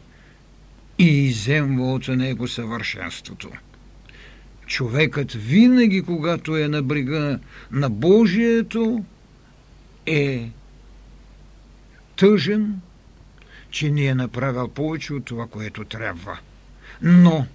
и 0.98 1.08
иземва 1.08 1.94
от 1.94 2.08
него 2.08 2.48
съвършенството. 2.48 3.50
Човекът 4.68 5.34
винаги, 5.34 6.02
когато 6.02 6.58
е 6.58 6.68
на 6.68 6.84
брега 6.84 7.40
на 7.72 7.90
Божието, 7.90 9.06
е 10.06 10.50
тъжен, 12.22 12.82
че 13.72 13.92
не 13.92 14.06
е 14.06 14.16
направил 14.16 14.68
повече 14.68 15.14
от 15.14 15.26
това, 15.26 15.48
което 15.48 15.84
трябва. 15.84 16.40
Но 17.02 17.46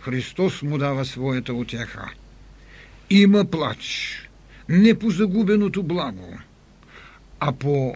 Христос 0.00 0.62
му 0.62 0.78
дава 0.78 1.04
своята 1.04 1.54
отяха. 1.54 2.10
Има 3.10 3.44
плач, 3.44 4.16
не 4.68 4.98
по 4.98 5.10
загубеното 5.10 5.82
благо, 5.82 6.38
а 7.40 7.52
по 7.52 7.94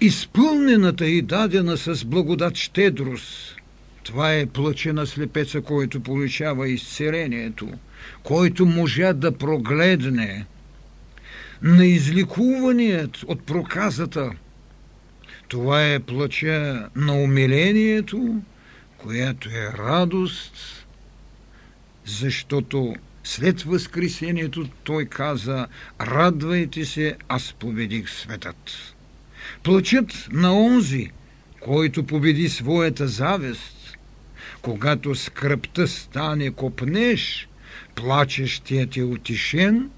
изпълнената 0.00 1.06
и 1.06 1.22
дадена 1.22 1.76
с 1.76 2.04
благодат 2.04 2.56
щедрост. 2.56 3.56
Това 4.02 4.34
е 4.34 4.46
плаче 4.46 4.92
на 4.92 5.06
слепеца, 5.06 5.60
който 5.60 6.00
получава 6.00 6.68
изцерението, 6.68 7.68
който 8.22 8.66
можа 8.66 9.12
да 9.12 9.38
прогледне 9.38 10.46
на 11.62 11.86
изликуваният 11.86 13.22
от 13.22 13.46
проказата. 13.46 14.30
Това 15.48 15.86
е 15.86 16.00
плача 16.00 16.88
на 16.96 17.14
умилението, 17.14 18.42
която 18.98 19.48
е 19.48 19.72
радост, 19.78 20.86
защото 22.04 22.94
след 23.24 23.62
възкресението 23.62 24.68
той 24.84 25.04
каза 25.04 25.66
«Радвайте 26.00 26.84
се, 26.84 27.16
аз 27.28 27.52
победих 27.52 28.10
светът». 28.10 28.94
Плачът 29.62 30.28
на 30.32 30.60
онзи, 30.60 31.10
който 31.60 32.06
победи 32.06 32.48
своята 32.48 33.08
завест, 33.08 33.96
когато 34.62 35.14
скръпта 35.14 35.88
стане 35.88 36.50
копнеш, 36.50 37.48
плачещият 37.94 38.96
е 38.96 39.02
утешен, 39.02 39.90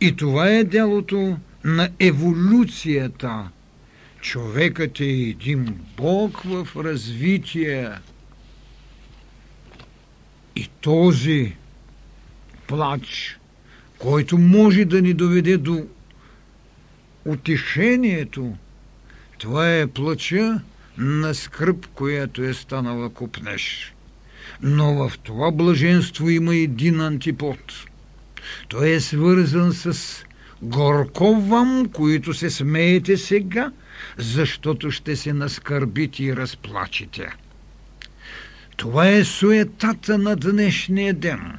и 0.00 0.16
това 0.16 0.48
е 0.48 0.64
делото 0.64 1.36
на 1.64 1.88
еволюцията. 2.00 3.48
Човекът 4.20 5.00
е 5.00 5.04
един 5.04 5.78
Бог 5.96 6.40
в 6.44 6.68
развитие. 6.76 7.90
И 10.56 10.68
този 10.80 11.56
плач, 12.66 13.38
който 13.98 14.38
може 14.38 14.84
да 14.84 15.02
ни 15.02 15.14
доведе 15.14 15.56
до 15.56 15.86
утешението, 17.24 18.56
това 19.38 19.74
е 19.74 19.86
плача 19.86 20.60
на 20.98 21.34
скръп, 21.34 21.86
която 21.86 22.42
е 22.42 22.54
станала 22.54 23.10
купнеш. 23.10 23.94
Но 24.62 24.94
в 24.94 25.18
това 25.22 25.50
блаженство 25.50 26.30
има 26.30 26.54
един 26.54 27.00
антипод. 27.00 27.86
Той 28.68 28.90
е 28.90 29.00
свързан 29.00 29.72
с 29.72 30.24
горко 30.62 31.40
вам, 31.40 31.88
които 31.92 32.34
се 32.34 32.50
смеете 32.50 33.16
сега, 33.16 33.72
защото 34.18 34.90
ще 34.90 35.16
се 35.16 35.32
наскърбите 35.32 36.24
и 36.24 36.36
разплачете. 36.36 37.28
Това 38.76 39.08
е 39.08 39.24
суетата 39.24 40.18
на 40.18 40.36
днешния 40.36 41.14
ден. 41.14 41.58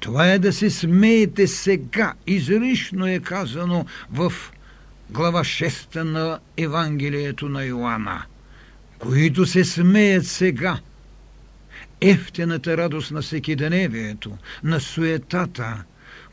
Това 0.00 0.32
е 0.32 0.38
да 0.38 0.52
се 0.52 0.70
смеете 0.70 1.46
сега. 1.46 2.14
Изрично 2.26 3.06
е 3.06 3.18
казано 3.18 3.86
в 4.10 4.32
глава 5.10 5.44
6 5.44 6.02
на 6.02 6.38
Евангелието 6.56 7.48
на 7.48 7.64
Йоанна, 7.64 8.22
които 8.98 9.46
се 9.46 9.64
смеят 9.64 10.26
сега. 10.26 10.78
Ефтената 12.00 12.76
радост 12.76 13.10
на 13.10 13.22
всекидневието, 13.22 14.38
на 14.64 14.80
суетата, 14.80 15.84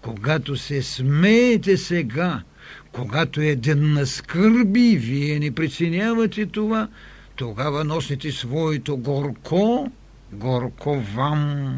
когато 0.01 0.58
се 0.58 0.82
смеете 0.82 1.78
сега, 1.78 2.43
когато 2.91 3.41
е 3.41 3.56
ден 3.56 3.93
на 3.93 4.06
скърби, 4.06 4.97
вие 4.97 5.39
не 5.39 5.56
преценявате 5.56 6.45
това, 6.45 6.88
тогава 7.36 7.84
носите 7.84 8.32
своето 8.32 8.97
горко, 8.97 9.91
горко 10.32 11.01
вам, 11.15 11.75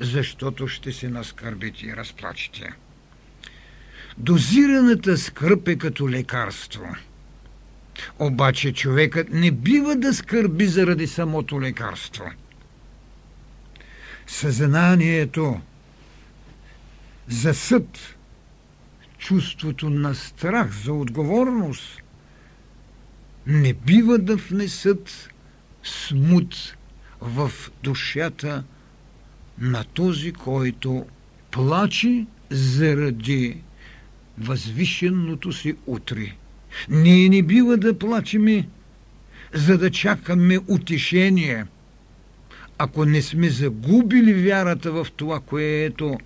защото 0.00 0.68
ще 0.68 0.92
се 0.92 1.08
наскърбите 1.08 1.86
и 1.86 1.96
разплачете. 1.96 2.72
Дозираната 4.18 5.18
скръп 5.18 5.68
е 5.68 5.76
като 5.76 6.10
лекарство. 6.10 6.84
Обаче 8.18 8.72
човекът 8.72 9.30
не 9.30 9.50
бива 9.50 9.96
да 9.96 10.14
скърби 10.14 10.66
заради 10.66 11.06
самото 11.06 11.60
лекарство. 11.60 12.24
Съзнанието 14.28 15.60
за 17.28 17.54
съд, 17.54 18.16
чувството 19.18 19.90
на 19.90 20.14
страх, 20.14 20.72
за 20.84 20.92
отговорност, 20.92 22.02
не 23.46 23.72
бива 23.72 24.18
да 24.18 24.36
внесат 24.36 25.30
смут 25.82 26.76
в 27.20 27.52
душата 27.82 28.64
на 29.58 29.84
този, 29.84 30.32
който 30.32 31.06
плаче 31.50 32.26
заради 32.50 33.62
възвишеното 34.38 35.52
си 35.52 35.76
утре. 35.86 36.36
Ние 36.88 37.28
не 37.28 37.42
бива 37.42 37.76
да 37.76 37.98
плачеме, 37.98 38.68
за 39.54 39.78
да 39.78 39.90
чакаме 39.90 40.58
утешение. 40.68 41.66
Ако 42.78 43.04
не 43.04 43.22
сме 43.22 43.48
загубили 43.50 44.34
вярата 44.34 44.92
в 44.92 45.06
това, 45.16 45.40
което 45.40 46.18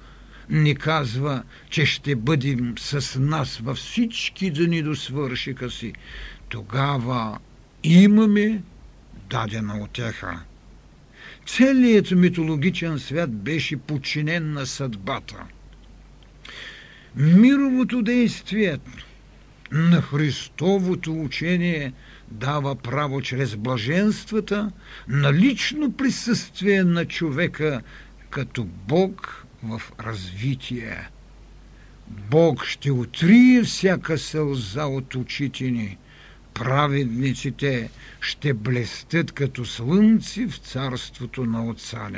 ни 0.51 0.75
казва, 0.75 1.43
че 1.71 1.87
ще 1.87 2.17
бъдем 2.17 2.75
с 2.79 3.21
нас 3.21 3.59
във 3.59 3.77
всички 3.77 4.51
дни 4.51 4.83
до 4.83 4.95
свършика 4.95 5.71
си, 5.71 5.93
тогава 6.49 7.39
имаме 7.83 8.63
дадена 9.31 9.79
отеха. 9.83 10.41
Целият 11.47 12.11
митологичен 12.11 12.99
свят 12.99 13.33
беше 13.33 13.77
подчинен 13.77 14.53
на 14.53 14.67
съдбата– 14.67 15.45
Мировото 17.17 18.03
действие 18.03 18.79
на 19.73 20.03
Христовото 20.03 21.21
учение 21.21 21.93
дава 22.33 22.75
право 22.75 23.23
чрез 23.23 23.57
блаженствата 23.57 24.71
на 25.09 25.33
лично 25.33 25.93
присъствие 25.93 26.85
на 26.85 27.05
човека 27.05 27.81
като 28.31 28.65
Бог 28.65 29.47
в 29.63 29.83
развитие. 30.01 31.09
Бог 32.09 32.65
ще 32.65 32.91
отрие 32.91 33.63
всяка 33.63 34.19
сълза 34.19 34.85
от 34.85 35.15
очите 35.15 35.71
ни. 35.71 35.99
Праведниците 36.55 37.91
ще 38.21 38.55
блестят 38.55 39.33
като 39.33 39.65
слънци 39.65 40.47
в 40.47 40.57
царството 40.57 41.45
на 41.45 41.67
Отца 41.67 42.11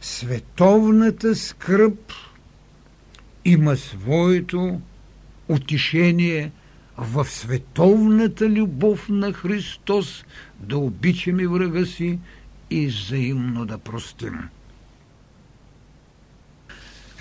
Световната 0.00 1.36
скръп– 1.36 2.12
има 3.48 3.76
своето 3.76 4.80
утешение 5.48 6.50
в 6.98 7.24
световната 7.24 8.48
любов 8.48 9.08
на 9.08 9.32
Христос 9.32 10.24
да 10.60 10.78
обичаме 10.78 11.46
врага 11.46 11.86
си 11.86 12.18
и 12.70 12.86
взаимно 12.86 13.66
да 13.66 13.78
простим. 13.78 14.38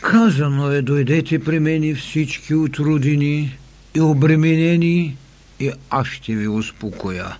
Казано 0.01 0.71
е, 0.71 0.81
дойдете 0.81 1.43
при 1.43 1.59
мене 1.59 1.95
всички 1.95 2.55
отрудени 2.55 3.57
и 3.95 4.01
обременени 4.01 5.17
и 5.59 5.71
аз 5.89 6.07
ще 6.07 6.35
ви 6.35 6.47
успокоя. 6.47 7.37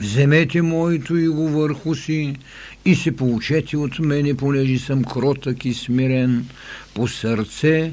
Вземете 0.00 0.62
моето 0.62 1.16
иго 1.16 1.48
върху 1.48 1.94
си 1.94 2.36
и 2.84 2.94
се 2.94 3.16
получете 3.16 3.76
от 3.76 3.98
мене, 3.98 4.36
понеже 4.36 4.78
съм 4.78 5.04
кротък 5.04 5.64
и 5.64 5.74
смирен 5.74 6.48
по 6.94 7.08
сърце 7.08 7.92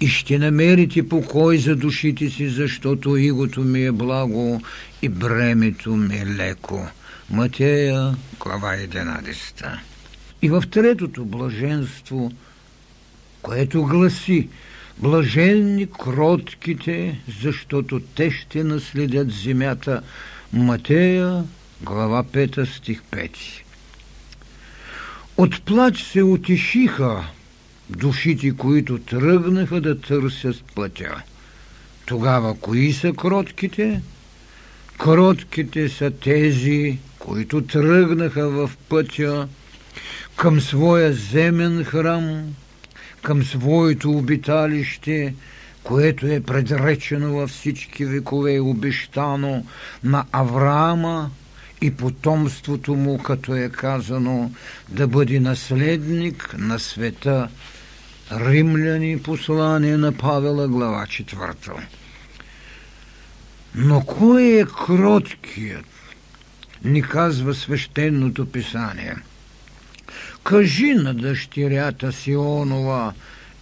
и 0.00 0.08
ще 0.08 0.38
намерите 0.38 1.08
покой 1.08 1.58
за 1.58 1.76
душите 1.76 2.30
си, 2.30 2.48
защото 2.48 3.16
игото 3.16 3.60
ми 3.60 3.84
е 3.84 3.92
благо 3.92 4.62
и 5.02 5.08
бремето 5.08 5.96
ми 5.96 6.16
е 6.16 6.26
леко. 6.26 6.88
Матея, 7.30 8.14
глава 8.40 8.76
11. 8.76 9.78
И 10.42 10.48
в 10.48 10.64
третото 10.70 11.24
блаженство, 11.24 12.32
което 13.42 13.82
гласи 13.82 14.48
Блаженни 14.98 15.86
кротките, 15.86 17.20
защото 17.42 18.00
те 18.00 18.30
ще 18.30 18.64
наследят 18.64 19.30
земята. 19.30 20.02
Матея, 20.52 21.44
глава 21.82 22.24
5, 22.24 22.64
стих 22.64 23.02
5. 23.12 23.30
От 25.36 25.62
плач 25.62 26.02
се 26.02 26.22
отишиха 26.22 27.24
душите, 27.90 28.56
които 28.56 28.98
тръгнаха 28.98 29.80
да 29.80 30.00
търсят 30.00 30.64
пътя. 30.74 31.22
Тогава 32.06 32.54
кои 32.60 32.92
са 32.92 33.12
кротките? 33.12 34.00
Кротките 34.98 35.88
са 35.88 36.10
тези, 36.10 36.98
които 37.18 37.62
тръгнаха 37.62 38.48
в 38.48 38.70
пътя 38.88 39.48
към 40.36 40.60
своя 40.60 41.12
земен 41.12 41.84
храм, 41.84 42.54
към 43.22 43.44
своето 43.44 44.10
обиталище, 44.10 45.34
което 45.82 46.26
е 46.26 46.40
предречено 46.40 47.32
във 47.32 47.50
всички 47.50 48.04
векове 48.04 48.52
и 48.52 48.60
обещано 48.60 49.66
на 50.04 50.24
Авраама 50.32 51.30
и 51.80 51.90
потомството 51.90 52.94
му, 52.94 53.18
като 53.18 53.56
е 53.56 53.68
казано, 53.68 54.50
да 54.88 55.08
бъде 55.08 55.40
наследник 55.40 56.54
на 56.58 56.78
света. 56.78 57.48
Римляни 58.32 59.22
послание 59.22 59.96
на 59.96 60.12
Павела, 60.12 60.68
глава 60.68 61.06
4. 61.06 61.86
Но 63.74 64.00
кой 64.00 64.42
е 64.42 64.64
кроткият? 64.64 65.86
Ни 66.84 67.02
казва 67.02 67.54
свещеното 67.54 68.46
писание. 68.46 69.16
Кажи 70.44 70.94
на 70.94 71.14
дъщерята 71.14 72.12
Сионова, 72.12 73.12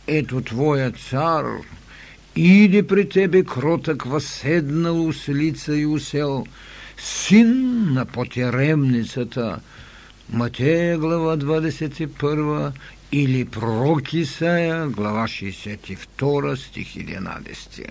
ето 0.07 0.41
твоя 0.41 0.91
цар, 0.91 1.45
иде 2.37 2.87
при 2.87 3.09
тебе 3.09 3.45
кротък 3.45 4.05
възседнал 4.05 5.07
услица 5.07 5.77
и 5.77 5.87
усел, 5.87 6.47
син 6.97 7.85
на 7.93 8.05
потеремницата. 8.05 9.61
Матея, 10.33 10.99
глава 10.99 11.37
21, 11.37 12.73
или 13.15 13.45
пророк 13.45 14.13
Исаия, 14.15 14.87
глава 14.89 15.25
62, 15.29 16.55
стих 16.57 16.95
11. 16.95 17.87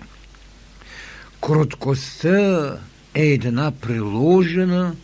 Кроткостта 1.40 2.78
е 3.14 3.26
една 3.26 3.72
приложена 3.80 4.94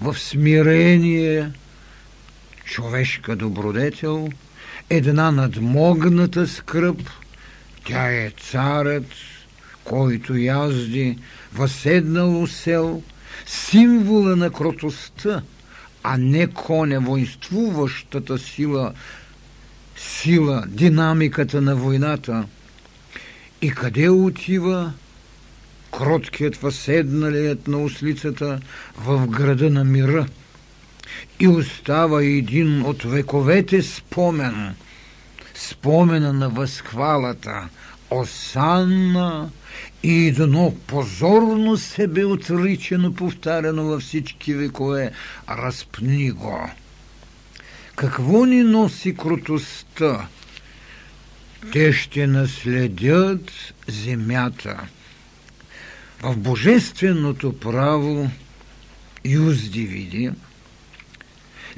в 0.00 0.18
смирение 0.18 1.50
човешка 2.64 3.36
добродетел, 3.36 4.28
една 4.90 5.30
надмогната 5.30 6.46
скръп, 6.46 7.00
тя 7.84 8.10
е 8.10 8.30
царът, 8.30 9.06
който 9.84 10.36
язди, 10.36 11.18
възседнал 11.52 12.46
сел, 12.46 13.02
символа 13.46 14.36
на 14.36 14.50
кротостта, 14.50 15.42
а 16.02 16.16
не 16.16 16.46
коня, 16.46 17.00
воинствуващата 17.00 18.38
сила, 18.38 18.92
сила, 20.00 20.64
динамиката 20.68 21.60
на 21.60 21.76
войната. 21.76 22.44
И 23.62 23.70
къде 23.70 24.08
отива 24.08 24.92
кроткият 25.90 26.56
възседналият 26.56 27.68
на 27.68 27.82
ослицата 27.82 28.60
в 28.96 29.26
града 29.26 29.70
на 29.70 29.84
мира 29.84 30.26
и 31.40 31.48
остава 31.48 32.22
един 32.22 32.82
от 32.82 33.02
вековете 33.02 33.82
спомен, 33.82 34.74
спомена 35.54 36.32
на 36.32 36.48
възхвалата, 36.48 37.68
осанна 38.10 39.50
и 40.02 40.26
едно 40.26 40.74
позорно 40.86 41.76
себе 41.76 42.24
отричано, 42.24 43.14
повтаряно 43.14 43.84
във 43.84 44.02
всички 44.02 44.54
векове, 44.54 45.12
разпни 45.48 46.30
го. 46.30 46.70
Какво 48.00 48.44
ни 48.44 48.62
носи 48.62 49.16
крутостта? 49.16 50.28
Те 51.72 51.92
ще 51.92 52.26
наследят 52.26 53.50
земята– 53.88 54.80
в 56.22 56.36
божественото 56.36 57.58
право 57.58 58.30
Юзди 59.24 59.86
види, 59.86 60.30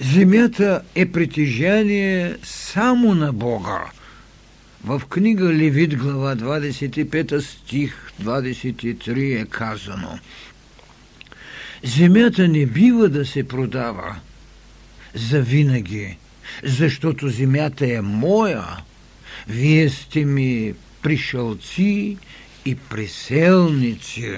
земята 0.01 0.83
е 0.95 1.13
притежание 1.13 2.37
само 2.43 3.15
на 3.15 3.33
Бога. 3.33 3.85
В 4.85 5.03
книга 5.09 5.45
Левит, 5.45 5.97
глава 5.97 6.37
25, 6.37 7.39
стих 7.39 8.11
23 8.23 9.43
е 9.43 9.47
казано 9.47 10.19
Земята 11.85 12.49
не 12.49 12.67
бива 12.67 13.09
да 13.09 13.27
се 13.27 13.49
продава 13.49 14.17
за 15.15 15.41
винаги, 15.43 16.19
защото 16.65 17.29
земята 17.29 17.93
е 17.93 18.01
моя. 18.01 18.67
Вие 19.49 19.91
сте 19.91 20.25
ми 20.25 20.75
пришълци 21.03 22.17
и 22.65 22.75
приселници. 22.75 24.35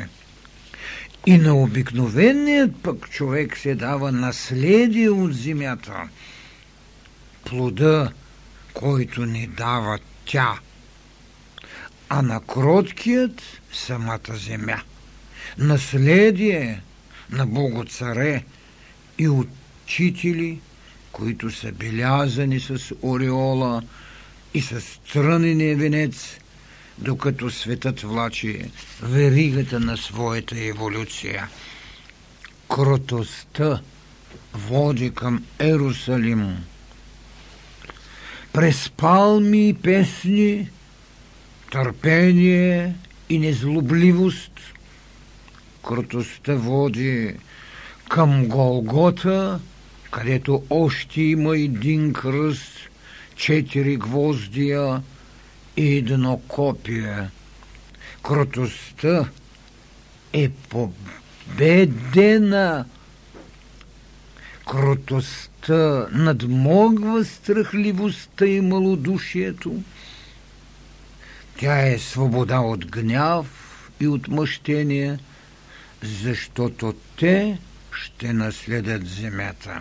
И 1.26 1.38
на 1.38 1.54
обикновеният 1.54 2.82
пък 2.82 3.10
човек 3.10 3.56
се 3.56 3.74
дава 3.74 4.12
наследие 4.12 5.10
от 5.10 5.34
земята, 5.34 6.08
плода, 7.44 8.12
който 8.74 9.26
ни 9.26 9.46
дава 9.46 9.98
тя, 10.24 10.58
а 12.08 12.22
на 12.22 12.40
кроткият 12.40 13.42
самата 13.72 14.34
земя. 14.34 14.82
Наследие 15.58 16.82
на 17.30 17.46
Богоцаре 17.46 18.44
и 19.18 19.28
учители, 19.84 20.60
които 21.12 21.50
са 21.50 21.72
белязани 21.72 22.60
с 22.60 22.94
ореола 23.02 23.82
и 24.54 24.60
с 24.60 25.00
трънения 25.12 25.76
венец– 25.76 26.38
докато 26.98 27.50
светът 27.50 28.00
влачи 28.00 28.70
веригата 29.02 29.80
на 29.80 29.96
своята 29.96 30.64
еволюция. 30.64 31.48
Кротостта 32.74 33.80
води 34.54 35.10
към 35.10 35.44
Ерусалим. 35.58 36.56
През 38.52 38.90
палми 38.96 39.68
и 39.68 39.74
песни, 39.74 40.68
търпение 41.72 42.94
и 43.28 43.38
незлобливост, 43.38 44.60
кротостта 45.86 46.54
води 46.54 47.34
към 48.08 48.46
Голгота, 48.46 49.60
където 50.14 50.62
още 50.70 51.22
има 51.22 51.58
един 51.58 52.12
кръст, 52.12 52.90
четири 53.36 53.96
гвоздия– 53.96 55.02
едно 55.76 56.40
копие. 56.48 57.28
Кротостта 58.22 59.28
е 60.32 60.50
победена. 61.48 62.04
Кротостта 64.66 66.06
надмогва 66.12 67.24
страхливостта 67.24 68.46
и 68.46 68.60
малодушието. 68.60 69.82
Тя 71.58 71.86
е 71.86 71.98
свобода 71.98 72.60
от 72.60 72.86
гняв 72.86 73.46
и 74.00 74.08
отмъщение, 74.08 75.18
защото 76.02 76.94
те 77.18 77.58
ще 77.92 78.32
наследят 78.32 79.06
земята. 79.06 79.80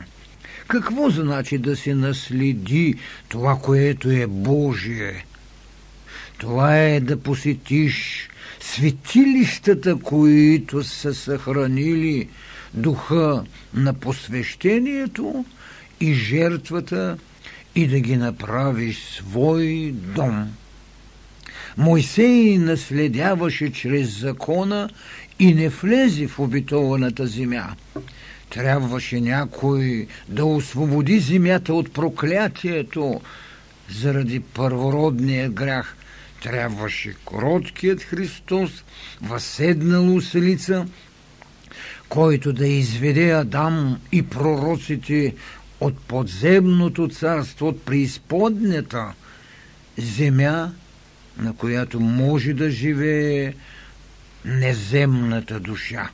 Какво 0.68 1.10
значи 1.10 1.58
да 1.58 1.76
се 1.76 1.96
наследи 1.96 2.96
това, 3.30 3.60
което 3.60 4.10
е 4.10 4.28
Божие? 4.28 5.26
Това 6.38 6.78
е 6.78 7.00
да 7.00 7.18
посетиш 7.18 8.30
светилищата, 8.60 9.96
които 9.96 10.84
са 10.84 11.14
съхранили 11.14 12.30
духа 12.74 13.44
на 13.74 13.94
посвещението 13.94 15.46
и 16.00 16.14
жертвата 16.14 17.18
и 17.76 17.88
да 17.88 18.00
ги 18.00 18.18
направиш 18.18 19.00
свой 19.00 19.92
дом. 19.94 20.48
Мойсей 21.78 22.58
наследяваше 22.58 23.72
чрез 23.72 24.20
закона 24.20 24.90
и 25.40 25.54
не 25.54 25.70
влезе 25.70 26.28
в 26.28 26.40
обитованата 26.40 27.28
земя. 27.28 27.76
Трябваше 28.54 29.22
някой 29.22 30.08
да 30.30 30.46
освободи 30.46 31.20
земята 31.20 31.74
от 31.74 31.94
проклятието 31.94 33.22
заради 33.90 34.40
първородния 34.40 35.50
грях– 35.50 35.96
трябваше 36.44 37.14
короткият 37.26 38.04
Христос, 38.04 38.84
възседнал 39.22 40.16
уселица, 40.16 40.88
който 42.10 42.54
да 42.54 42.68
изведе 42.68 43.32
Адам 43.32 44.00
и 44.12 44.24
пророците 44.24 45.36
от 45.80 45.98
подземното 45.98 47.08
царство, 47.08 47.68
от 47.68 47.86
преизподнята 47.86 49.14
земя, 49.98 50.72
на 51.38 51.56
която 51.56 52.00
може 52.00 52.54
да 52.54 52.70
живее 52.70 53.54
неземната 54.46 55.60
душа. 55.60 56.10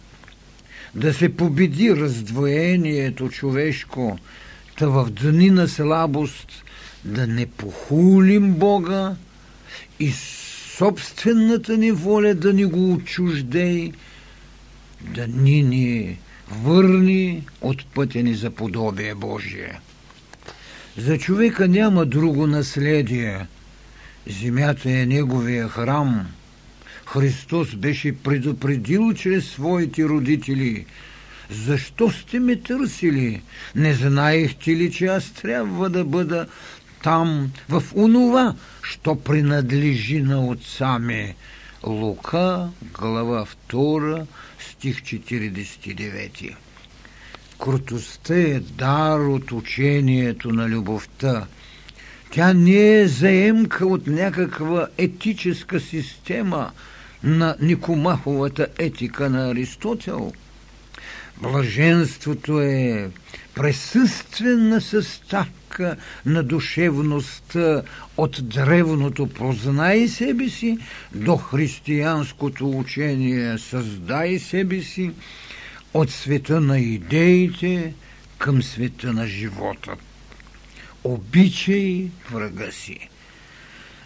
Да 0.96 1.14
се 1.14 1.36
победи 1.36 1.96
раздвоението 1.96 3.30
човешко, 3.30 4.20
та 4.78 4.88
в 4.88 5.10
дни 5.10 5.50
на 5.50 5.68
слабост 5.68 6.64
да 7.06 7.28
не 7.28 7.46
похулим 7.46 8.54
Бога 8.54 9.16
и 10.00 10.12
собствената 10.78 11.78
ни 11.78 11.92
воля 11.92 12.34
да 12.34 12.54
ни 12.54 12.66
го 12.66 12.94
отчуждей, 12.94 13.92
да 15.02 15.28
ни 15.28 15.64
ни 15.64 16.18
върни 16.52 17.44
от 17.62 17.86
пътя 17.86 18.24
ни 18.24 18.36
за 18.36 18.50
подобие 18.50 19.16
Божие. 19.16 19.80
За 20.98 21.18
човека 21.18 21.68
няма 21.68 22.06
друго 22.06 22.48
наследие. 22.48 23.48
Земята 24.42 24.92
е 24.92 25.06
неговия 25.06 25.68
храм. 25.68 26.28
Христос 27.14 27.76
беше 27.76 28.18
предупредил 28.18 29.14
чрез 29.14 29.46
своите 29.46 30.04
родители. 30.04 30.86
Защо 31.50 32.12
сте 32.12 32.40
ме 32.40 32.56
търсили? 32.56 33.42
Не 33.76 33.94
знаехте 33.94 34.72
ли, 34.72 34.92
че 34.92 35.06
аз 35.06 35.32
трябва 35.32 35.90
да 35.90 36.06
бъда 36.06 36.48
там, 37.04 37.52
в 37.70 37.84
онова, 37.96 38.56
що 38.84 39.16
принадлежи 39.16 40.22
на 40.22 40.48
отца 40.48 41.00
ми? 41.00 41.36
Лука, 41.84 42.70
глава 42.94 43.46
2, 43.70 44.26
стих 44.72 45.02
49. 45.02 46.56
Крутостта 47.60 48.36
е 48.36 48.60
дар 48.60 49.20
от 49.20 49.52
учението 49.52 50.50
на 50.50 50.70
любовта. 50.70 51.46
Тя 52.32 52.54
не 52.54 53.00
е 53.00 53.08
заемка 53.08 53.88
от 53.88 54.08
някаква 54.08 54.88
етическа 54.98 55.80
система 55.80 56.72
на 57.24 57.56
Никомаховата 57.62 58.68
етика 58.78 59.30
на 59.30 59.52
Аристотел. 59.52 60.34
Блаженството 61.42 62.62
е 62.62 63.10
присъствена 63.56 64.82
съставка 64.82 65.96
на 66.26 66.44
душевността 66.44 67.84
от 68.18 68.50
древното 68.50 69.28
познай 69.28 70.08
себе 70.08 70.50
си 70.50 70.78
до 71.16 71.38
християнското 71.38 72.70
учение 72.70 73.58
създай 73.58 74.40
себе 74.40 74.82
си, 74.82 75.12
от 75.94 76.12
света 76.12 76.62
на 76.62 76.80
идеите 76.80 77.94
към 78.38 78.64
света 78.64 79.14
на 79.14 79.28
живота. 79.28 79.92
Обичай 81.04 82.08
врага 82.32 82.72
си. 82.72 83.10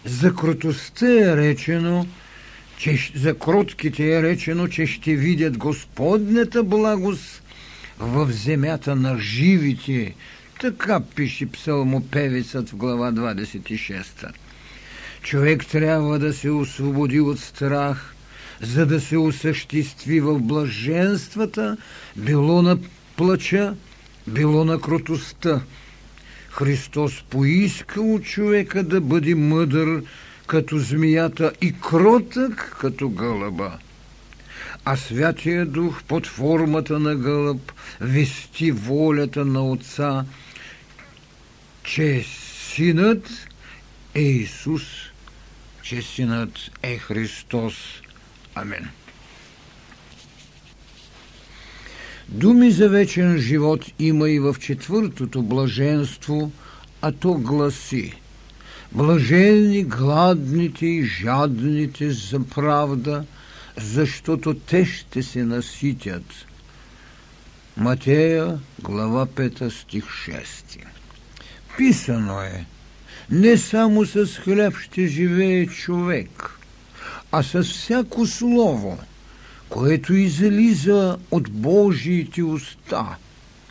За 0.04 0.34
крутостта 0.34 1.06
е 1.06 1.36
речено, 1.36 2.06
че 2.76 3.12
за 3.14 3.38
кротките 3.38 4.12
е 4.12 4.22
речено, 4.22 4.68
че 4.68 4.86
ще 4.86 5.16
видят 5.16 5.58
Господнята 5.58 6.62
благост 6.62 7.42
в 7.98 8.32
земята 8.32 8.96
на 8.96 9.18
живите. 9.18 10.14
Така 10.60 11.00
пише 11.00 11.46
псалмопевецът 11.46 12.70
в 12.70 12.76
глава 12.76 13.12
26. 13.12 14.30
Човек 15.22 15.66
трябва 15.66 16.18
да 16.18 16.32
се 16.32 16.50
освободи 16.50 17.20
от 17.20 17.40
страх, 17.40 18.14
за 18.62 18.86
да 18.86 19.00
се 19.00 19.16
осъществи 19.16 20.20
в 20.20 20.38
блаженствата, 20.38 21.76
било 22.16 22.62
на 22.62 22.78
плача, 23.16 23.74
било 24.26 24.64
на 24.64 24.80
крутостта. 24.80 25.60
Христос 26.50 27.24
поиска 27.30 28.00
от 28.00 28.24
човека 28.24 28.82
да 28.82 29.00
бъде 29.00 29.34
мъдър 29.34 30.02
като 30.46 30.78
змията 30.78 31.52
и 31.60 31.74
кротък 31.80 32.76
като 32.80 33.08
гълъба. 33.08 33.78
А 34.84 34.96
Святия 34.96 35.66
Дух 35.66 36.02
под 36.02 36.26
формата 36.26 36.98
на 36.98 37.16
гълъб 37.16 37.72
вести 38.00 38.70
волята 38.72 39.44
на 39.44 39.70
Отца, 39.70 40.24
че 41.84 42.24
Синът 42.74 43.30
е 44.14 44.22
Исус, 44.22 44.82
че 45.82 46.02
Синът 46.02 46.52
е 46.82 46.98
Христос– 46.98 47.74
Амен. 48.54 48.88
Думи 52.28 52.70
за 52.70 52.88
вечен 52.88 53.38
живот 53.38 53.84
има 53.98 54.30
и 54.30 54.38
в 54.38 54.56
четвъртото 54.60 55.42
блаженство, 55.42 56.52
а 57.02 57.12
то 57.12 57.34
гласи 57.34 58.12
Блажени 58.94 59.84
гладните 59.84 60.86
и 60.86 61.04
жадните 61.04 62.10
за 62.10 62.40
правда, 62.44 63.24
защото 63.76 64.54
те 64.54 64.84
ще 64.84 65.22
се 65.22 65.44
наситят. 65.44 66.24
Матея, 67.76 68.58
глава 68.82 69.26
5, 69.26 69.68
стих 69.68 70.04
6. 70.04 70.44
Писано 71.76 72.40
е, 72.40 72.66
не 73.30 73.56
само 73.56 74.06
с 74.06 74.26
хляб 74.26 74.76
ще 74.76 75.06
живее 75.06 75.66
човек– 75.66 76.50
а 77.36 77.42
с 77.42 77.62
всяко 77.62 78.26
слово, 78.26 78.98
което 79.68 80.14
излиза 80.14 81.18
от 81.30 81.50
Божиите 81.50 82.42
уста. 82.42 83.16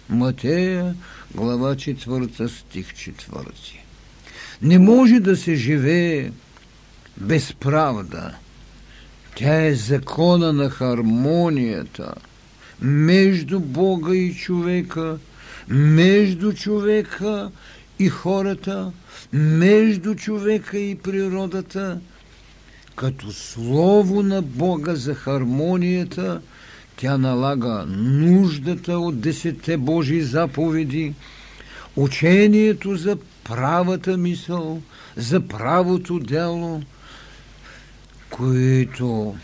Матея, 0.09 0.95
глава 1.35 1.75
4, 1.75 2.47
стих 2.47 2.93
4. 2.93 3.82
Не 4.63 4.79
може 4.79 5.19
да 5.19 5.37
се 5.37 5.55
живее 5.55 6.31
без 7.17 7.53
правда. 7.53 8.35
Тя 9.35 9.65
е 9.65 9.73
закона 9.73 10.53
на 10.53 10.69
хармонията 10.69 12.13
между 12.81 13.59
Бога 13.59 14.15
и 14.15 14.35
човека, 14.35 15.17
между 15.67 16.53
човека 16.53 17.51
и 17.99 18.09
хората, 18.09 18.91
между 19.33 20.15
човека 20.15 20.77
и 20.77 20.95
природата– 20.95 21.99
като 22.95 23.31
слово 23.31 24.23
на 24.23 24.41
Бога 24.41 24.95
за 24.95 25.15
хармонията, 25.15 26.41
тя 26.95 27.17
налага 27.17 27.85
нуждата 27.97 28.99
от 28.99 29.19
десете 29.19 29.77
Божии 29.77 30.21
заповеди, 30.21 31.13
учението 31.95 32.95
за 32.95 33.17
правата 33.43 34.17
мисъл, 34.17 34.81
за 35.15 35.47
правото 35.47 36.19
дело, 36.19 36.81
които 38.29 39.35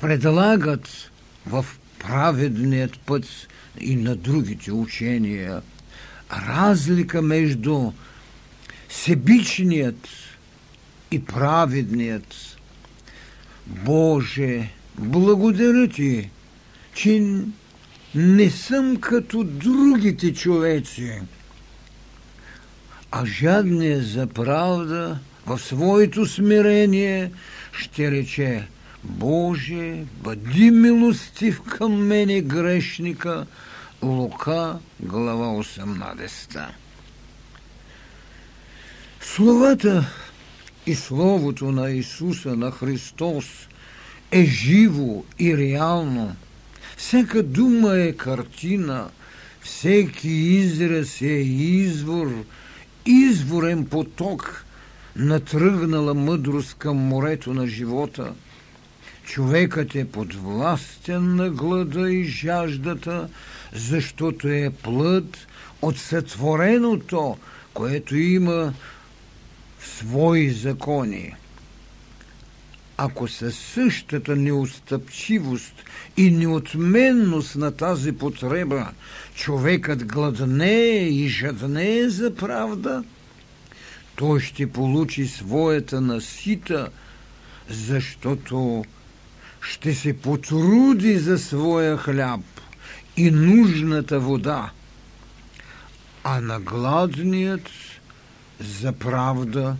предлагат 0.00 1.10
в 1.46 1.66
праведният 1.98 2.98
път 3.00 3.24
и 3.80 3.96
на 3.96 4.16
другите 4.16 4.72
учения 4.72 5.62
разлика 6.32 7.22
между 7.22 7.92
себичният 8.88 10.08
и 11.10 11.24
праведният. 11.24 12.56
Боже, 13.66 14.70
благодаря 14.98 15.88
ти, 15.88 16.30
че 16.94 17.42
не 18.14 18.50
съм 18.50 18.96
като 18.96 19.44
другите 19.44 20.34
човеци, 20.34 21.20
а 23.10 23.26
жадният 23.26 24.06
за 24.06 24.26
правда 24.26 25.18
в 25.46 25.58
своето 25.58 26.26
смирение 26.26 27.30
ще 27.72 28.10
рече 28.10 28.66
Боже, 29.04 30.04
бъди 30.22 30.70
милостив 30.70 31.60
към 31.60 32.06
мене 32.06 32.40
грешника. 32.40 33.46
Лука, 34.02 34.78
глава 35.00 35.46
18. 35.46 36.66
Словата 39.20 40.10
и 40.86 40.94
Словото 40.94 41.70
на 41.70 41.90
Исуса, 41.90 42.56
на 42.56 42.70
Христос 42.70 43.44
е 44.30 44.44
живо 44.44 45.24
и 45.38 45.56
реално. 45.56 46.36
Всяка 46.96 47.42
дума 47.42 47.98
е 47.98 48.12
картина, 48.12 49.08
всеки 49.62 50.28
израз 50.28 51.20
е 51.20 51.26
извор, 51.26 52.44
изворен 53.06 53.86
поток 53.86 54.64
на 55.16 55.40
тръгнала 55.40 56.14
мъдрост 56.14 56.74
към 56.74 56.96
морето 56.96 57.54
на 57.54 57.66
живота. 57.66 58.32
Човекът 59.24 59.94
е 59.94 60.04
подвластен 60.04 61.36
на 61.36 61.50
глада 61.50 62.12
и 62.12 62.24
жаждата, 62.24 63.28
защото 63.72 64.48
е 64.48 64.70
плът 64.82 65.46
от 65.82 65.98
сътвореното, 65.98 67.36
което 67.74 68.16
има 68.16 68.72
свои 69.80 70.50
закони. 70.50 71.34
Ако 73.02 73.28
със 73.28 73.58
същата 73.58 74.36
неустъпчивост 74.36 75.74
и 76.16 76.30
неотменност 76.30 77.56
на 77.56 77.70
тази 77.70 78.12
потреба 78.12 78.86
човекът 79.34 80.06
гладне 80.06 81.08
и 81.08 81.28
жадне 81.28 82.08
за 82.08 82.34
правда, 82.34 83.04
той 84.16 84.40
ще 84.40 84.72
получи 84.72 85.26
своята 85.26 86.00
насита, 86.00 86.88
защото 87.68 88.84
ще 89.60 89.94
се 89.94 90.18
потруди 90.18 91.18
за 91.18 91.38
своя 91.38 91.96
хляб 91.96 92.40
и 93.16 93.30
нужната 93.30 94.20
вода. 94.20 94.70
а 96.24 96.40
на 96.40 96.60
гладният 96.60 97.70
за 98.60 98.92
правда 98.92 99.76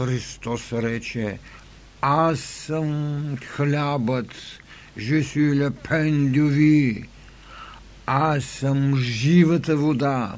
Христос 0.00 0.72
рече 0.72 1.38
Аз 2.00 2.40
съм 2.40 3.36
хлябът, 3.56 4.34
du 6.32 6.48
vie, 6.48 7.08
аз 8.06 8.44
съм 8.44 8.96
живата 8.96 9.76
вода. 9.76 10.34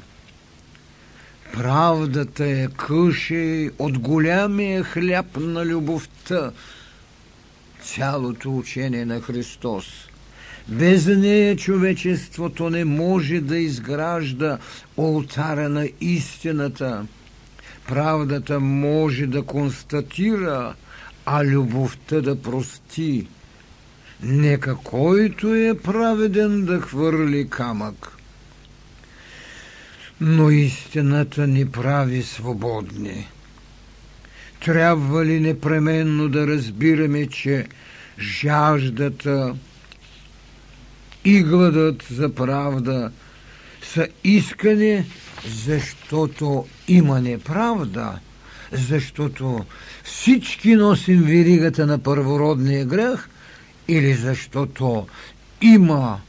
Правдата 1.52 2.46
е 2.46 2.68
къше 2.76 3.70
от 3.78 3.98
голямия 3.98 4.84
хляб 4.84 5.36
на 5.36 5.66
любовта, 5.66 6.52
цялото 7.82 8.56
учение 8.56 9.04
на 9.04 9.20
Христос. 9.20 9.84
Без 10.68 11.06
нея 11.06 11.56
човечеството 11.56 12.70
не 12.70 12.84
може 12.84 13.40
да 13.40 13.58
изгражда 13.58 14.58
олтара 14.96 15.68
на 15.68 15.88
истината. 16.00 17.06
Правдата 17.88 18.60
може 18.60 19.26
да 19.26 19.42
констатира, 19.42 20.74
а 21.26 21.44
любовта 21.44 22.20
да 22.20 22.42
прости. 22.42 23.26
Нека 24.22 24.74
който 24.74 25.54
е 25.54 25.78
праведен 25.78 26.64
да 26.64 26.80
хвърли 26.80 27.48
камък. 27.50 28.12
Но 30.20 30.50
истината 30.50 31.46
ни 31.46 31.70
прави 31.70 32.22
свободни. 32.22 33.28
Трябва 34.64 35.24
ли 35.24 35.40
непременно 35.40 36.28
да 36.28 36.46
разбираме, 36.46 37.26
че 37.26 37.66
жаждата 38.18 39.54
и 41.24 41.42
гладът 41.42 42.02
за 42.10 42.34
правда 42.34 43.10
са 43.82 44.08
искане, 44.24 45.06
защото 45.47 46.66
има 46.88 47.20
неправда, 47.20 48.18
защото 48.72 49.64
всички 50.05 50.74
носим 50.74 51.22
виригата 51.22 51.86
на 51.86 51.99
първородния 51.99 52.84
грех 52.84 53.28
или 53.88 54.14
защото 54.14 55.07
има 55.61 56.20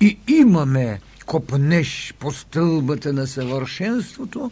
и 0.00 0.18
имаме 0.28 1.00
копнеш 1.26 2.14
по 2.18 2.32
стълбата 2.32 3.12
на 3.12 3.26
съвършенството, 3.26 4.50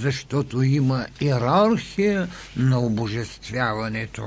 защото 0.00 0.62
има 0.62 1.06
иерархия 1.20 2.28
на 2.56 2.80
обожествяването. 2.80 4.22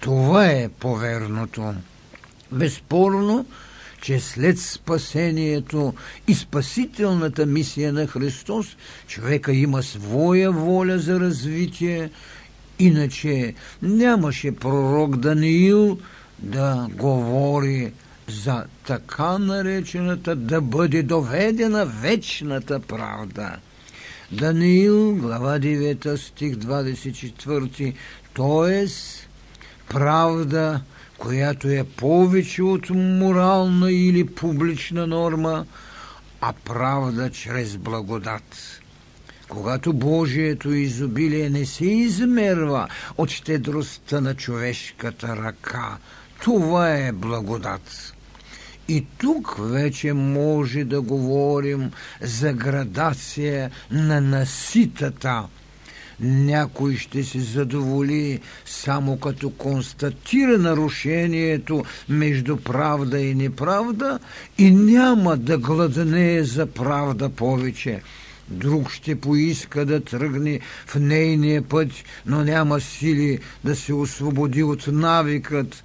Това 0.00 0.46
е 0.46 0.68
поверното. 0.68 1.74
Безспорно, 2.52 3.46
че 4.00 4.20
след 4.20 4.58
спасението 4.58 5.94
и 6.28 6.34
спасителната 6.34 7.46
мисия 7.46 7.92
на 7.92 8.06
Христос, 8.06 8.76
човека 9.06 9.52
има 9.52 9.82
своя 9.82 10.52
воля 10.52 10.98
за 10.98 11.20
развитие, 11.20 12.10
иначе 12.78 13.54
нямаше 13.82 14.56
пророк 14.56 15.16
Даниил 15.16 15.98
да 16.38 16.88
говори 16.90 17.92
за 18.28 18.64
така 18.86 19.38
наречената 19.38 20.36
да 20.36 20.60
бъде 20.60 21.02
доведена 21.02 21.86
вечната 21.86 22.80
правда. 22.80 23.56
Даниил, 24.32 25.16
глава 25.16 25.58
9, 25.58 26.16
стих 26.16 26.54
24, 26.54 27.94
т.е. 28.34 28.86
правда, 29.88 30.80
която 31.20 31.68
е 31.68 31.84
повече 31.96 32.62
от 32.62 32.90
морална 32.90 33.92
или 33.92 34.26
публична 34.26 35.06
норма, 35.06 35.66
а 36.40 36.52
правда 36.64 37.30
чрез 37.30 37.76
благодат. 37.76 38.80
Когато 39.48 39.92
Божието 39.92 40.72
изобилие 40.72 41.50
не 41.50 41.66
се 41.66 41.84
измерва 41.84 42.88
от 43.18 43.30
щедростта 43.30 44.20
на 44.20 44.34
човешката 44.34 45.36
ръка, 45.36 45.98
това 46.42 46.96
е 46.96 47.12
благодат. 47.12 48.14
И 48.88 49.06
тук 49.18 49.56
вече 49.58 50.12
може 50.12 50.84
да 50.84 51.00
говорим 51.00 51.90
за 52.20 52.52
градация 52.52 53.70
на 53.90 54.20
наситата– 54.20 55.44
някой 56.20 56.96
ще 56.96 57.24
се 57.24 57.40
задоволи 57.40 58.40
само 58.64 59.16
като 59.16 59.50
констатира 59.50 60.58
нарушението 60.58 61.84
между 62.08 62.56
правда 62.56 63.20
и 63.20 63.34
неправда 63.34 64.18
и 64.58 64.70
няма 64.70 65.36
да 65.36 65.58
гладне 65.58 66.44
за 66.44 66.66
правда 66.66 67.28
повече. 67.28 68.00
Друг 68.48 68.90
ще 68.90 69.20
поиска 69.20 69.84
да 69.84 70.00
тръгне 70.00 70.60
в 70.86 70.94
нейния 70.94 71.62
път, 71.62 71.88
но 72.26 72.44
няма 72.44 72.80
сили 72.80 73.38
да 73.64 73.76
се 73.76 73.94
освободи 73.94 74.62
от 74.62 74.86
навикът 74.86 75.84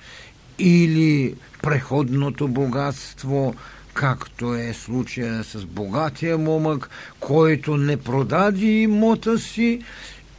или 0.59 1.35
преходното 1.61 2.47
богатство, 2.47 3.55
както 3.93 4.55
е 4.55 4.73
случая 4.73 5.43
с 5.43 5.65
богатия 5.65 6.37
момък, 6.37 6.89
който 7.19 7.77
не 7.77 7.97
продаде 7.97 8.65
имота 8.65 9.39
си 9.39 9.81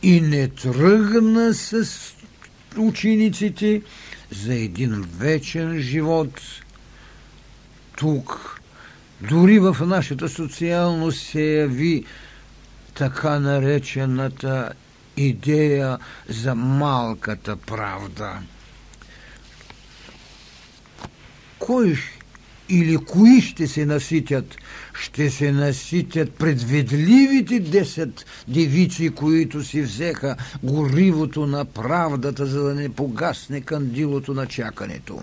и 0.02 0.20
не 0.20 0.48
тръгна 0.48 1.54
с 1.54 1.86
учениците 2.76 3.82
за 4.30 4.54
един 4.54 5.04
вечен 5.18 5.80
живот. 5.80 6.40
Тук, 7.96 8.60
дори 9.20 9.58
в 9.58 9.76
нашата 9.86 10.28
социалност 10.28 11.26
се 11.26 11.42
яви 11.42 12.04
така 12.94 13.38
наречената 13.38 14.72
идея 15.16 15.98
за 16.28 16.54
малката 16.54 17.56
правда. 17.56 18.38
Кой 21.58 21.98
или 22.68 22.96
кои 22.96 23.40
ще 23.40 23.66
се 23.66 23.86
наситят? 23.86 24.56
Ще 25.00 25.30
се 25.30 25.52
наситят 25.52 26.32
предвидливите 26.32 27.60
десет 27.60 28.26
девици, 28.48 29.10
които 29.10 29.62
си 29.62 29.82
взеха 29.82 30.36
горивото 30.62 31.46
на 31.46 31.64
правдата, 31.64 32.46
за 32.46 32.62
да 32.62 32.74
не 32.74 32.88
погасне 32.88 33.60
кандилото 33.60 34.34
на 34.34 34.46
чакането. 34.46 35.22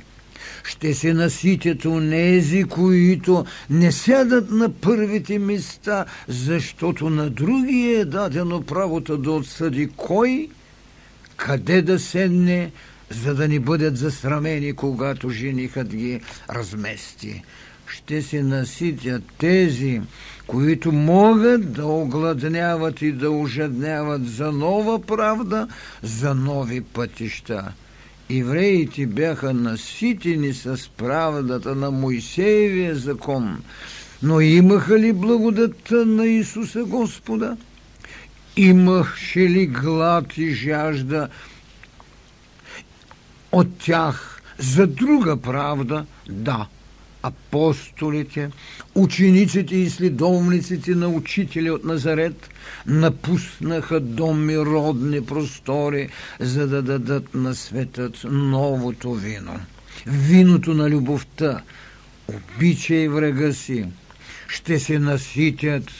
Ще 0.63 0.93
се 0.93 1.13
наситят 1.13 1.85
онези, 1.85 2.63
които 2.63 3.45
не 3.69 3.91
сядат 3.91 4.51
на 4.51 4.69
първите 4.69 5.39
места, 5.39 6.05
защото 6.27 7.09
на 7.09 7.29
други 7.29 7.95
е 7.99 8.05
дадено 8.05 8.61
правото 8.61 9.17
да 9.17 9.31
отсъди 9.31 9.89
кой, 9.97 10.49
къде 11.37 11.81
да 11.81 11.99
седне, 11.99 12.71
за 13.09 13.35
да 13.35 13.47
ни 13.47 13.59
бъдат 13.59 13.97
засрамени, 13.97 14.73
когато 14.73 15.29
женихът 15.29 15.95
ги 15.95 16.21
размести. 16.49 17.43
Ще 17.93 18.21
се 18.21 18.43
наситят 18.43 19.23
тези, 19.37 20.01
които 20.47 20.91
могат 20.91 21.73
да 21.73 21.85
огладняват 21.85 23.01
и 23.01 23.11
да 23.11 23.31
ожедняват 23.31 24.27
за 24.27 24.51
нова 24.51 25.01
правда, 25.01 25.67
за 26.03 26.35
нови 26.35 26.81
пътища. 26.81 27.73
Евреите 28.29 29.05
бяха 29.05 29.53
наситени 29.53 30.53
с 30.53 30.89
правдата 30.97 31.75
на 31.75 31.91
Моисеевия 31.91 32.95
закон, 32.95 33.63
но 34.23 34.41
имаха 34.41 34.99
ли 34.99 35.13
благодата 35.13 36.05
на 36.05 36.25
Исуса 36.25 36.83
Господа? 36.83 37.57
Имаше 38.57 39.39
ли 39.39 39.67
глад 39.67 40.37
и 40.37 40.49
жажда 40.53 41.29
от 43.51 43.77
тях 43.77 44.41
за 44.57 44.87
друга 44.87 45.37
правда, 45.37 46.05
да, 46.29 46.67
апостолите, 47.23 48.49
учениците 48.95 49.75
и 49.75 49.89
следовниците 49.89 50.95
на 50.95 51.07
учителя 51.07 51.73
от 51.73 51.83
Назарет 51.83 52.49
напуснаха 52.87 53.99
доми 53.99 54.57
родни 54.57 55.25
простори, 55.25 56.09
за 56.39 56.67
да 56.67 56.81
дадат 56.81 57.33
на 57.33 57.55
светът 57.55 58.23
новото 58.23 59.13
вино. 59.13 59.59
Виното 60.05 60.73
на 60.73 60.89
любовта, 60.89 61.61
обичай 62.27 63.07
врага 63.07 63.53
си, 63.53 63.85
ще 64.47 64.79
се 64.79 64.99
наситят, 64.99 65.91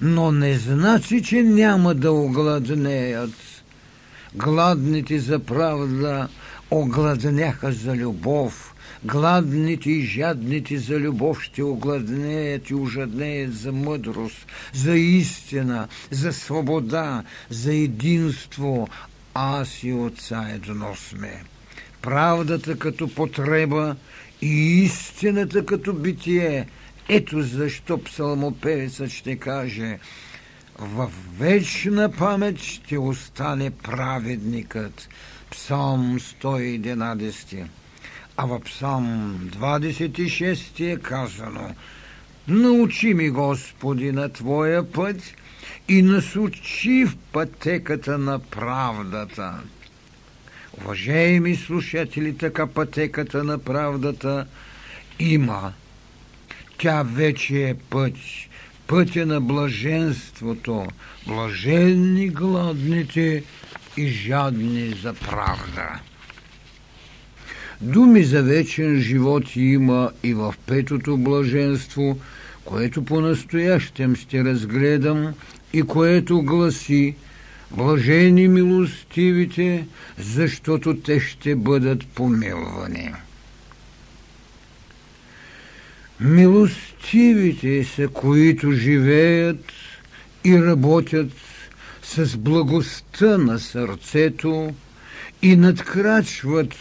но 0.00 0.32
не 0.32 0.58
значи, 0.58 1.22
че 1.22 1.42
няма 1.42 1.94
да 1.94 2.12
огладнеят. 2.12 3.34
Гладните 4.34 5.18
за 5.18 5.38
правда 5.38 6.28
огладняха 6.70 7.72
за 7.72 7.94
любов. 7.94 8.75
Гладните 9.06 9.90
и 9.90 10.02
жадните 10.02 10.78
за 10.78 10.98
любов 11.00 11.42
ще 11.42 11.62
огладнеят 11.62 12.70
и 12.70 12.74
ожаднеят 12.74 13.54
за 13.54 13.72
мъдрост, 13.72 14.46
за 14.72 14.96
истина, 14.96 15.88
за 16.10 16.32
свобода, 16.32 17.22
за 17.50 17.74
единство. 17.74 18.88
Аз 19.34 19.82
и 19.82 19.92
Отца 19.92 20.48
едно 20.54 20.94
сме. 20.94 21.44
Правдата 22.02 22.78
като 22.78 23.14
потреба 23.14 23.96
и 24.42 24.82
истината 24.82 25.66
като 25.66 25.92
битие 25.92 26.66
Ето 27.08 27.42
защо 27.42 28.04
псалмопевецът 28.04 29.10
ще 29.10 29.36
каже 29.36 29.98
в 30.78 31.12
вечна 31.38 32.12
памет 32.12 32.58
ще 32.58 32.98
остане 32.98 33.70
праведникът. 33.70 35.08
Псалм 35.50 36.18
111. 36.20 37.64
А 38.36 38.46
в 38.46 38.60
Псалм 38.60 39.38
26 39.54 40.92
е 40.92 40.96
казано 40.96 41.74
Научи 42.48 43.14
ми, 43.14 43.30
Господи, 43.30 44.12
на 44.12 44.28
Твоя 44.28 44.92
път 44.92 45.16
и 45.88 46.02
насучи 46.02 47.04
в 47.04 47.16
пътеката 47.32 48.18
на 48.18 48.38
правдата. 48.38 49.54
Уважаеми 50.80 51.56
слушатели, 51.56 52.38
така 52.38 52.66
пътеката 52.66 53.44
на 53.44 53.58
правдата 53.58 54.46
има. 55.18 55.72
Тя 56.78 57.02
вече 57.02 57.68
е 57.68 57.74
път, 57.74 58.14
пътя 58.86 59.26
на 59.26 59.40
блаженството, 59.40 60.86
блаженни 61.26 62.28
гладните 62.28 63.42
и 63.96 64.06
жадни 64.08 64.90
за 65.02 65.14
правда. 65.14 66.00
Думи 67.80 68.24
за 68.24 68.42
вечен 68.42 69.00
живот 69.00 69.56
има 69.56 70.10
и 70.22 70.34
в 70.34 70.54
петото 70.66 71.16
блаженство, 71.16 72.18
което 72.64 73.04
по-настоящем 73.04 74.16
ще 74.16 74.44
разгледам 74.44 75.34
и 75.72 75.82
което 75.82 76.42
гласи 76.42 77.14
Блажени 77.70 78.48
милостивите, 78.48 79.86
защото 80.18 80.96
те 80.96 81.20
ще 81.20 81.56
бъдат 81.56 82.06
помилвани. 82.06 83.12
Милостивите 86.20 87.84
са, 87.84 88.08
които 88.08 88.72
живеят 88.72 89.72
и 90.44 90.62
работят 90.62 91.32
с 92.02 92.36
благостта 92.36 93.38
на 93.38 93.58
сърцето 93.58 94.74
и 95.42 95.56
надкрачват 95.56 96.74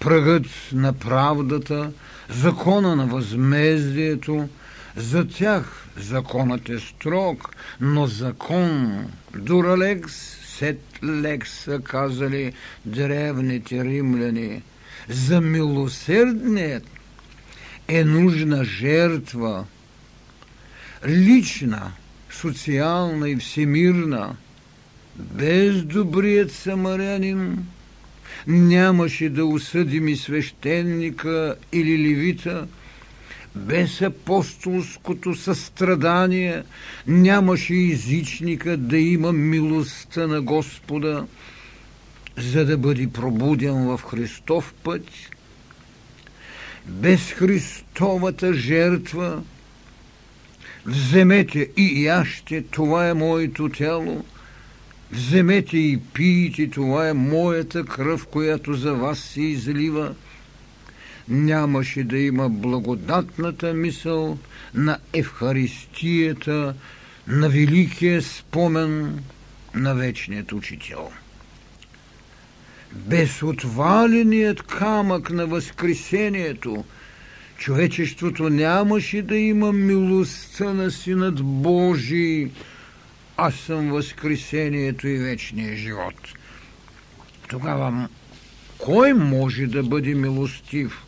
пръгът 0.00 0.46
на 0.72 0.92
правдата, 0.92 1.92
закона 2.28 2.96
на 2.96 3.06
възмездието, 3.06 4.48
за 4.96 5.28
тях 5.28 5.86
законът 5.96 6.68
е 6.68 6.78
строг, 6.78 7.56
но 7.80 8.06
закон 8.06 9.04
дуралекс, 9.36 10.12
сет 10.58 10.80
лекс 11.04 11.68
казали 11.84 12.52
древните 12.84 13.84
римляни. 13.84 14.62
За 15.08 15.40
милосърдният 15.40 16.84
е 17.88 18.04
нужна 18.04 18.64
жертва, 18.64 19.64
лична, 21.06 21.92
социална 22.30 23.30
и 23.30 23.36
всемирна. 23.36 24.36
Без 25.16 25.82
добрият 25.84 26.52
самарянин 26.52 27.66
нямаше 28.46 29.28
да 29.28 29.44
осъдим 29.44 30.08
и 30.08 30.16
свещеника 30.16 31.56
или 31.72 31.98
левита, 31.98 32.66
без 33.54 34.02
апостолското 34.02 35.34
състрадание 35.34 36.62
нямаше 37.06 37.74
езичника 37.74 38.76
да 38.76 38.98
има 38.98 39.32
милостта 39.32 40.26
на 40.26 40.42
Господа, 40.42 41.26
за 42.36 42.64
да 42.64 42.78
бъде 42.78 43.08
пробуден 43.12 43.74
в 43.74 44.00
Христов 44.10 44.74
път. 44.82 45.02
Без 46.86 47.32
Христовата 47.32 48.54
жертва 48.54 49.42
вземете 50.86 51.68
и 51.76 52.04
яще, 52.04 52.62
това 52.62 53.08
е 53.08 53.14
моето 53.14 53.68
тяло, 53.68 54.24
вземете 55.12 55.78
и 55.78 55.98
пийте, 56.14 56.70
това 56.70 57.08
е 57.08 57.12
моята 57.12 57.84
кръв, 57.84 58.26
която 58.26 58.74
за 58.74 58.94
вас 58.94 59.18
се 59.18 59.42
излива– 59.42 60.14
нямаше 61.28 62.04
да 62.04 62.18
има 62.18 62.48
благодатната 62.48 63.74
мисъл 63.74 64.38
на 64.74 64.98
Евхаристията, 65.12 66.74
на 67.26 67.48
великия 67.48 68.22
спомен 68.22 69.22
на 69.74 69.94
вечният 69.94 70.52
учител. 70.52 71.10
Без 72.92 73.42
отваленият 73.42 74.62
камък 74.62 75.30
на 75.30 75.46
Възкресението, 75.46 76.84
човечеството 77.58 78.48
нямаше 78.48 79.22
да 79.22 79.36
има 79.36 79.72
милостта 79.72 80.72
на 80.72 80.90
Синът 80.90 81.42
Божий, 81.42 82.50
аз 83.38 83.54
съм 83.54 83.90
Възкресението 83.90 85.08
и 85.08 85.18
вечния 85.18 85.76
живот. 85.76 86.14
Тогава 87.48 88.08
кой 88.78 89.12
може 89.14 89.66
да 89.66 89.82
бъде 89.82 90.14
милостив? 90.14 91.04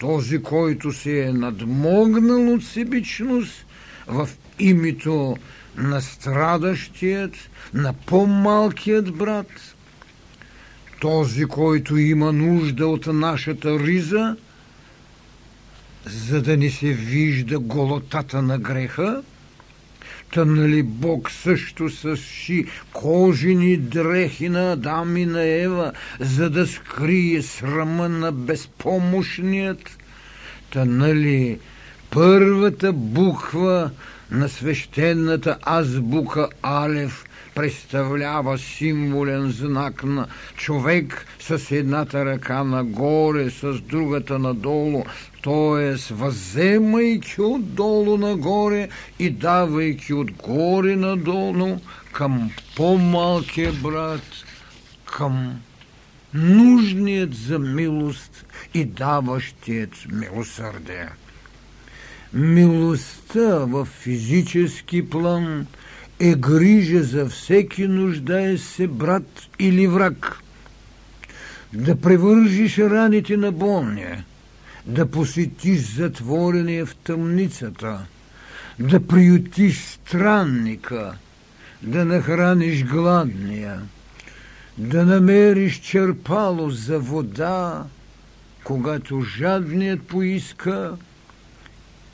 този, 0.00 0.42
който 0.42 0.92
се 0.92 1.22
е 1.22 1.32
надмогнал 1.32 2.54
от 2.54 2.64
себичност 2.64 3.66
в 4.06 4.28
името 4.58 5.36
на 5.76 6.00
страдащият, 6.00 7.36
на 7.74 7.92
по-малкият 7.92 9.12
брат, 9.12 9.76
този, 11.00 11.44
който 11.44 11.96
има 11.96 12.32
нужда 12.32 12.86
от 12.86 13.06
нашата 13.06 13.78
риза, 13.78 14.36
за 16.06 16.42
да 16.42 16.56
не 16.56 16.70
се 16.70 16.92
вижда 16.92 17.58
голотата 17.58 18.42
на 18.42 18.58
греха, 18.58 19.22
Та 20.32 20.44
нали 20.44 20.82
Бог 20.82 21.30
също 21.30 21.90
съши 21.90 22.64
кожени 22.92 23.76
дрехи 23.76 24.48
на 24.48 24.72
Адам 24.72 25.16
и 25.16 25.26
на 25.26 25.42
Ева, 25.42 25.92
за 26.20 26.50
да 26.50 26.66
скрие 26.66 27.42
срама 27.42 28.08
на 28.08 28.32
безпомощният? 28.32 29.98
Та 30.72 30.84
нали 30.84 31.58
първата 32.10 32.92
буква 32.92 33.90
на 34.30 34.48
свещената 34.48 35.56
азбука 35.62 36.48
Алев 36.62 37.24
представлява 37.54 38.58
символен 38.58 39.50
знак 39.50 40.04
на 40.04 40.26
човек 40.56 41.26
с 41.40 41.70
едната 41.70 42.24
ръка 42.24 42.64
нагоре, 42.64 43.50
с 43.50 43.80
другата 43.80 44.38
надолу, 44.38 45.04
т.е. 45.44 46.14
въземайки 46.14 47.40
отдолу 47.42 48.16
нагоре 48.16 48.88
и 49.18 49.30
давайки 49.30 50.14
отгоре 50.14 50.96
надолу 50.96 51.78
към 52.12 52.50
по-малкия 52.76 53.72
брат, 53.72 54.22
към 55.04 55.60
нужният 56.34 57.34
за 57.34 57.58
милост 57.58 58.44
и 58.74 58.84
даващият 58.84 59.90
милосърдие. 60.12 61.08
Милостта 62.34 63.58
в 63.58 63.84
физически 63.84 65.10
план 65.10 65.66
е 66.20 66.34
грижа 66.34 67.02
за 67.02 67.28
всеки 67.28 67.88
нуждае 67.88 68.58
се 68.58 68.86
брат 68.86 69.48
или 69.58 69.86
враг. 69.86 70.38
Да 71.72 71.96
превържиш 71.96 72.78
раните 72.78 73.36
на 73.36 73.52
болния, 73.52 74.24
да 74.86 75.06
посетиш 75.06 75.80
затворения 75.80 76.86
в 76.86 76.94
тъмницата, 76.94 78.06
да 78.78 79.06
приютиш 79.06 79.84
странника, 79.84 81.14
да 81.82 82.04
нахраниш 82.04 82.84
гладния, 82.84 83.80
да 84.78 85.04
намериш 85.04 85.80
черпало 85.80 86.70
за 86.70 86.98
вода, 86.98 87.84
когато 88.64 89.20
жадният 89.20 90.02
поиска, 90.02 90.96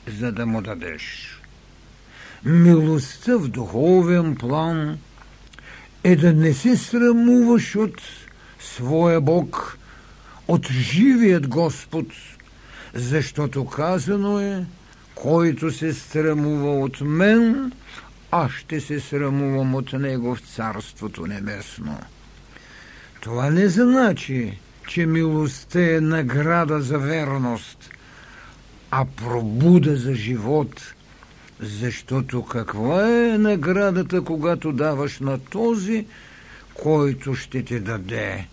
за 0.07 0.31
да 0.31 0.45
му 0.45 0.61
дадеш. 0.61 1.33
Милостта 2.45 3.37
в 3.37 3.47
духовен 3.47 4.35
план 4.35 4.97
е 6.03 6.15
да 6.15 6.33
не 6.33 6.53
се 6.53 6.77
срамуваш 6.77 7.75
от 7.75 8.01
своя 8.59 9.21
Бог, 9.21 9.77
от 10.47 10.71
живият 10.71 11.47
Господ– 11.47 12.07
защото 12.97 13.65
казано 13.65 14.39
е, 14.39 14.65
който 15.15 15.71
се 15.71 15.93
срамува 15.93 16.79
от 16.79 17.01
мен, 17.01 17.71
аз 18.31 18.51
ще 18.51 18.81
се 18.81 18.99
срамувам 18.99 19.75
от 19.75 19.93
него 19.93 20.35
в 20.35 20.55
Царството 20.55 21.27
Небесно. 21.27 21.99
Това 23.21 23.49
не 23.49 23.67
значи, 23.67 24.59
че 24.87 25.05
милостта 25.05 25.95
е 25.95 26.01
награда 26.01 26.81
за 26.81 26.97
верност, 26.97 27.89
а 28.91 29.05
пробуда 29.05 29.95
за 29.95 30.15
живот. 30.15 30.93
Защото 31.59 32.45
каква 32.45 33.09
е 33.09 33.37
наградата, 33.37 34.21
когато 34.21 34.71
даваш 34.71 35.19
на 35.19 35.39
този, 35.39 36.05
който 36.73 37.35
ще 37.35 37.63
ти 37.63 37.79
даде? 37.79 38.47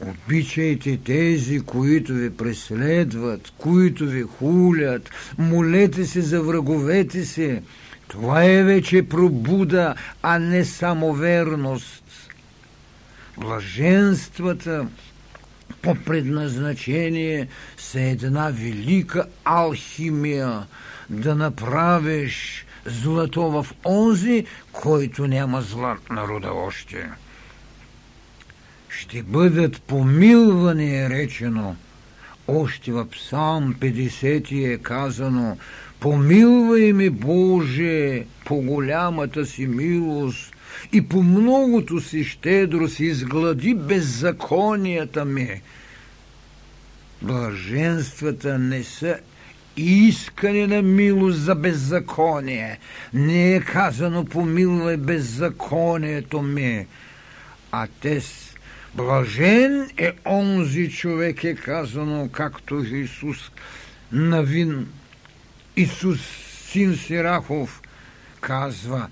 Обичайте 0.00 0.96
тези, 0.96 1.60
които 1.60 2.12
ви 2.12 2.36
преследват, 2.36 3.52
които 3.58 4.06
ви 4.06 4.22
хулят, 4.22 5.10
молете 5.38 6.06
се 6.06 6.20
за 6.20 6.42
враговете 6.42 7.24
си. 7.24 7.60
Това 8.08 8.44
е 8.44 8.62
вече 8.62 9.08
пробуда, 9.08 9.94
а 10.22 10.38
не 10.38 10.64
самоверност. 10.64 12.04
Блаженствата 13.38 14.86
по 15.82 15.94
предназначение 15.94 17.48
са 17.76 18.00
една 18.00 18.50
велика 18.50 19.26
алхимия 19.44 20.66
да 21.10 21.34
направиш 21.34 22.66
злато 22.86 23.50
в 23.50 23.66
онзи, 23.84 24.46
който 24.72 25.26
няма 25.26 25.62
злат 25.62 26.10
народа 26.10 26.52
още. 26.52 27.08
Ще 28.88 29.22
бъдат 29.22 29.82
помилвани, 29.82 30.96
е 30.96 31.10
речено. 31.10 31.76
Още 32.48 32.92
в 32.92 33.06
Псалм 33.10 33.74
50 33.74 34.74
е 34.74 34.78
казано 34.78 35.58
Помилвай 36.00 36.92
ми, 36.92 37.10
Боже, 37.10 38.24
по 38.44 38.56
голямата 38.56 39.46
си 39.46 39.66
милост 39.66 40.54
и 40.92 41.08
по 41.08 41.22
многото 41.22 42.00
си 42.00 42.24
щедрост 42.24 43.00
изглади 43.00 43.74
беззаконията 43.74 45.24
ми. 45.24 45.62
Блаженствата 47.22 48.58
не 48.58 48.84
са 48.84 49.18
искане 49.76 50.66
на 50.66 50.82
милост 50.82 51.38
за 51.38 51.54
беззаконие. 51.54 52.78
Не 53.14 53.54
е 53.54 53.60
казано 53.60 54.24
помилвай 54.24 54.96
беззаконието 54.96 56.42
ми, 56.42 56.86
а 57.72 57.86
те 58.00 58.22
блажен 58.94 59.90
е 59.96 60.12
онзи 60.26 60.90
човек 60.90 61.44
е 61.44 61.54
казано, 61.54 62.28
както 62.32 62.84
Исус 62.84 63.50
навин 64.12 64.86
Исус 65.76 66.20
син 66.70 66.96
Сирахов 66.96 67.82
казва 68.40 69.08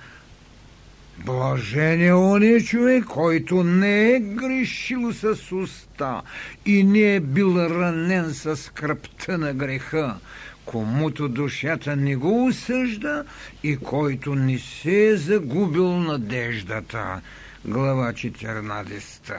Блажен 1.25 2.03
е 2.03 2.15
ония 2.15 2.61
човек, 2.65 3.05
който 3.05 3.65
не 3.65 4.11
е 4.13 4.21
грешил 4.21 5.13
с 5.13 5.53
уста 5.53 6.23
и 6.67 6.85
не 6.85 7.15
е 7.15 7.21
бил 7.21 7.57
ранен 7.57 8.35
с 8.35 8.73
кръпта 8.75 9.39
на 9.39 9.55
греха, 9.55 10.17
комуто 10.65 11.29
душата 11.29 11.97
не 11.97 12.17
го 12.17 12.47
осъжда 12.47 13.25
и 13.63 13.77
който 13.77 14.35
не 14.35 14.59
се 14.59 15.07
е 15.07 15.17
загубил 15.17 15.99
надеждата. 15.99 17.21
Глава 17.65 18.13
14. 18.13 19.39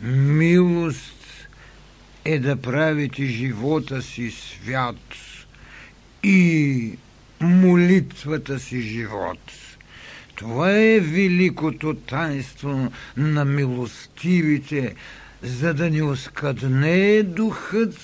Милост 0.00 1.48
е 2.24 2.38
да 2.38 2.56
правите 2.56 3.24
живота 3.24 4.02
си 4.02 4.30
свят 4.30 4.96
и 6.22 6.92
молитвата 7.40 8.60
си 8.60 8.80
живот. 8.80 9.65
Това 10.36 10.70
е 10.72 11.00
великото 11.00 11.94
таинство 11.94 12.92
на 13.16 13.44
милостивите, 13.44 14.94
за 15.42 15.74
да 15.74 15.90
ни 15.90 16.02
оскъдне 16.02 17.22
духът 17.22 17.96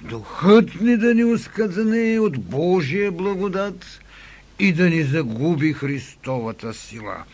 духът 0.00 0.80
ни 0.80 0.96
да 0.96 1.14
ни 1.14 1.24
оскъдне 1.24 2.18
от 2.20 2.38
Божия 2.38 3.12
благодат 3.12 3.86
и 4.58 4.72
да 4.72 4.90
ни 4.90 5.02
загуби 5.02 5.72
Христовата 5.72 6.74
сила. 6.74 7.24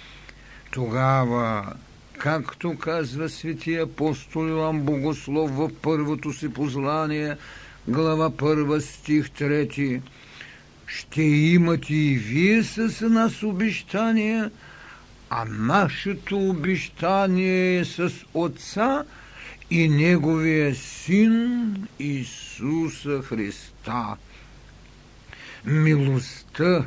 Тогава, 0.70 1.72
както 2.18 2.78
казва 2.78 3.28
светия 3.28 3.82
апостол 3.82 4.48
Иоанн 4.48 4.80
Богослов 4.80 5.50
в 5.50 5.70
първото 5.82 6.32
си 6.32 6.52
послание, 6.52 7.36
глава 7.88 8.30
1, 8.30 8.78
стих 8.78 9.28
3, 9.28 10.00
ще 10.86 11.22
имате 11.22 11.94
и 11.94 12.18
вие 12.18 12.62
с 12.62 13.08
нас 13.08 13.42
обещания, 13.42 14.50
а 15.30 15.44
нашето 15.44 16.48
обещание 16.48 17.78
е 17.78 17.84
с 17.84 18.12
Отца– 18.34 19.04
и 19.70 19.88
Неговия 19.88 20.74
Син 20.74 21.74
Исуса 21.98 23.22
Христа. 23.22 24.16
Милостта 25.64 26.84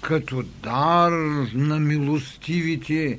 като 0.00 0.42
дар 0.42 1.12
на 1.54 1.80
милостивите 1.80 3.18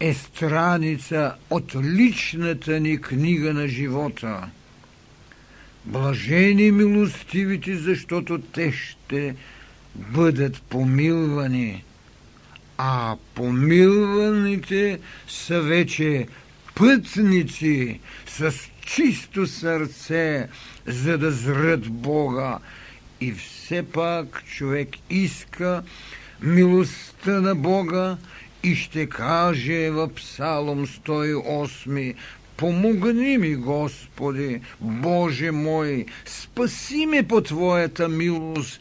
е 0.00 0.14
страница 0.14 1.34
от 1.50 1.76
личната 1.82 2.80
ни 2.80 3.00
книга 3.00 3.54
на 3.54 3.68
живота. 3.68 4.48
Блажени 5.86 6.72
милостивите, 6.72 7.76
защото 7.76 8.38
те 8.38 8.72
ще 8.72 9.34
бъдат 9.94 10.62
помилвани, 10.62 11.84
а 12.78 13.16
помилваните 13.34 14.98
са 15.28 15.60
вече 15.60 16.26
пътници 16.74 18.00
с 18.26 18.54
чисто 18.86 19.46
сърце, 19.46 20.48
за 20.86 21.18
да 21.18 21.30
зрат 21.30 21.90
Бога. 21.90 22.58
И 23.20 23.32
все 23.32 23.82
пак 23.82 24.44
човек 24.46 24.88
иска 25.10 25.82
милостта 26.42 27.40
на 27.40 27.54
Бога 27.54 28.16
и 28.62 28.74
ще 28.74 29.06
каже 29.06 29.90
в 29.90 30.08
Псалом 30.14 30.86
108 30.86 32.14
Помогни 32.56 33.38
ми, 33.38 33.54
Господи, 33.54 34.60
Боже 34.80 35.50
мой, 35.50 36.06
спаси 36.26 37.06
ме 37.06 37.28
по 37.28 37.40
Твоята 37.40 38.08
милост, 38.08 38.80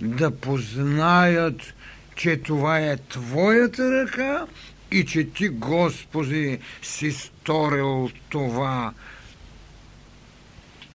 да 0.00 0.30
познаят, 0.30 1.74
че 2.16 2.36
това 2.36 2.78
е 2.78 2.96
Твоята 2.96 4.02
ръка 4.02 4.46
и 4.90 5.04
че 5.04 5.24
Ти, 5.24 5.48
Господи, 5.48 6.58
си 6.82 7.12
сторил 7.12 8.10
това 8.28 8.92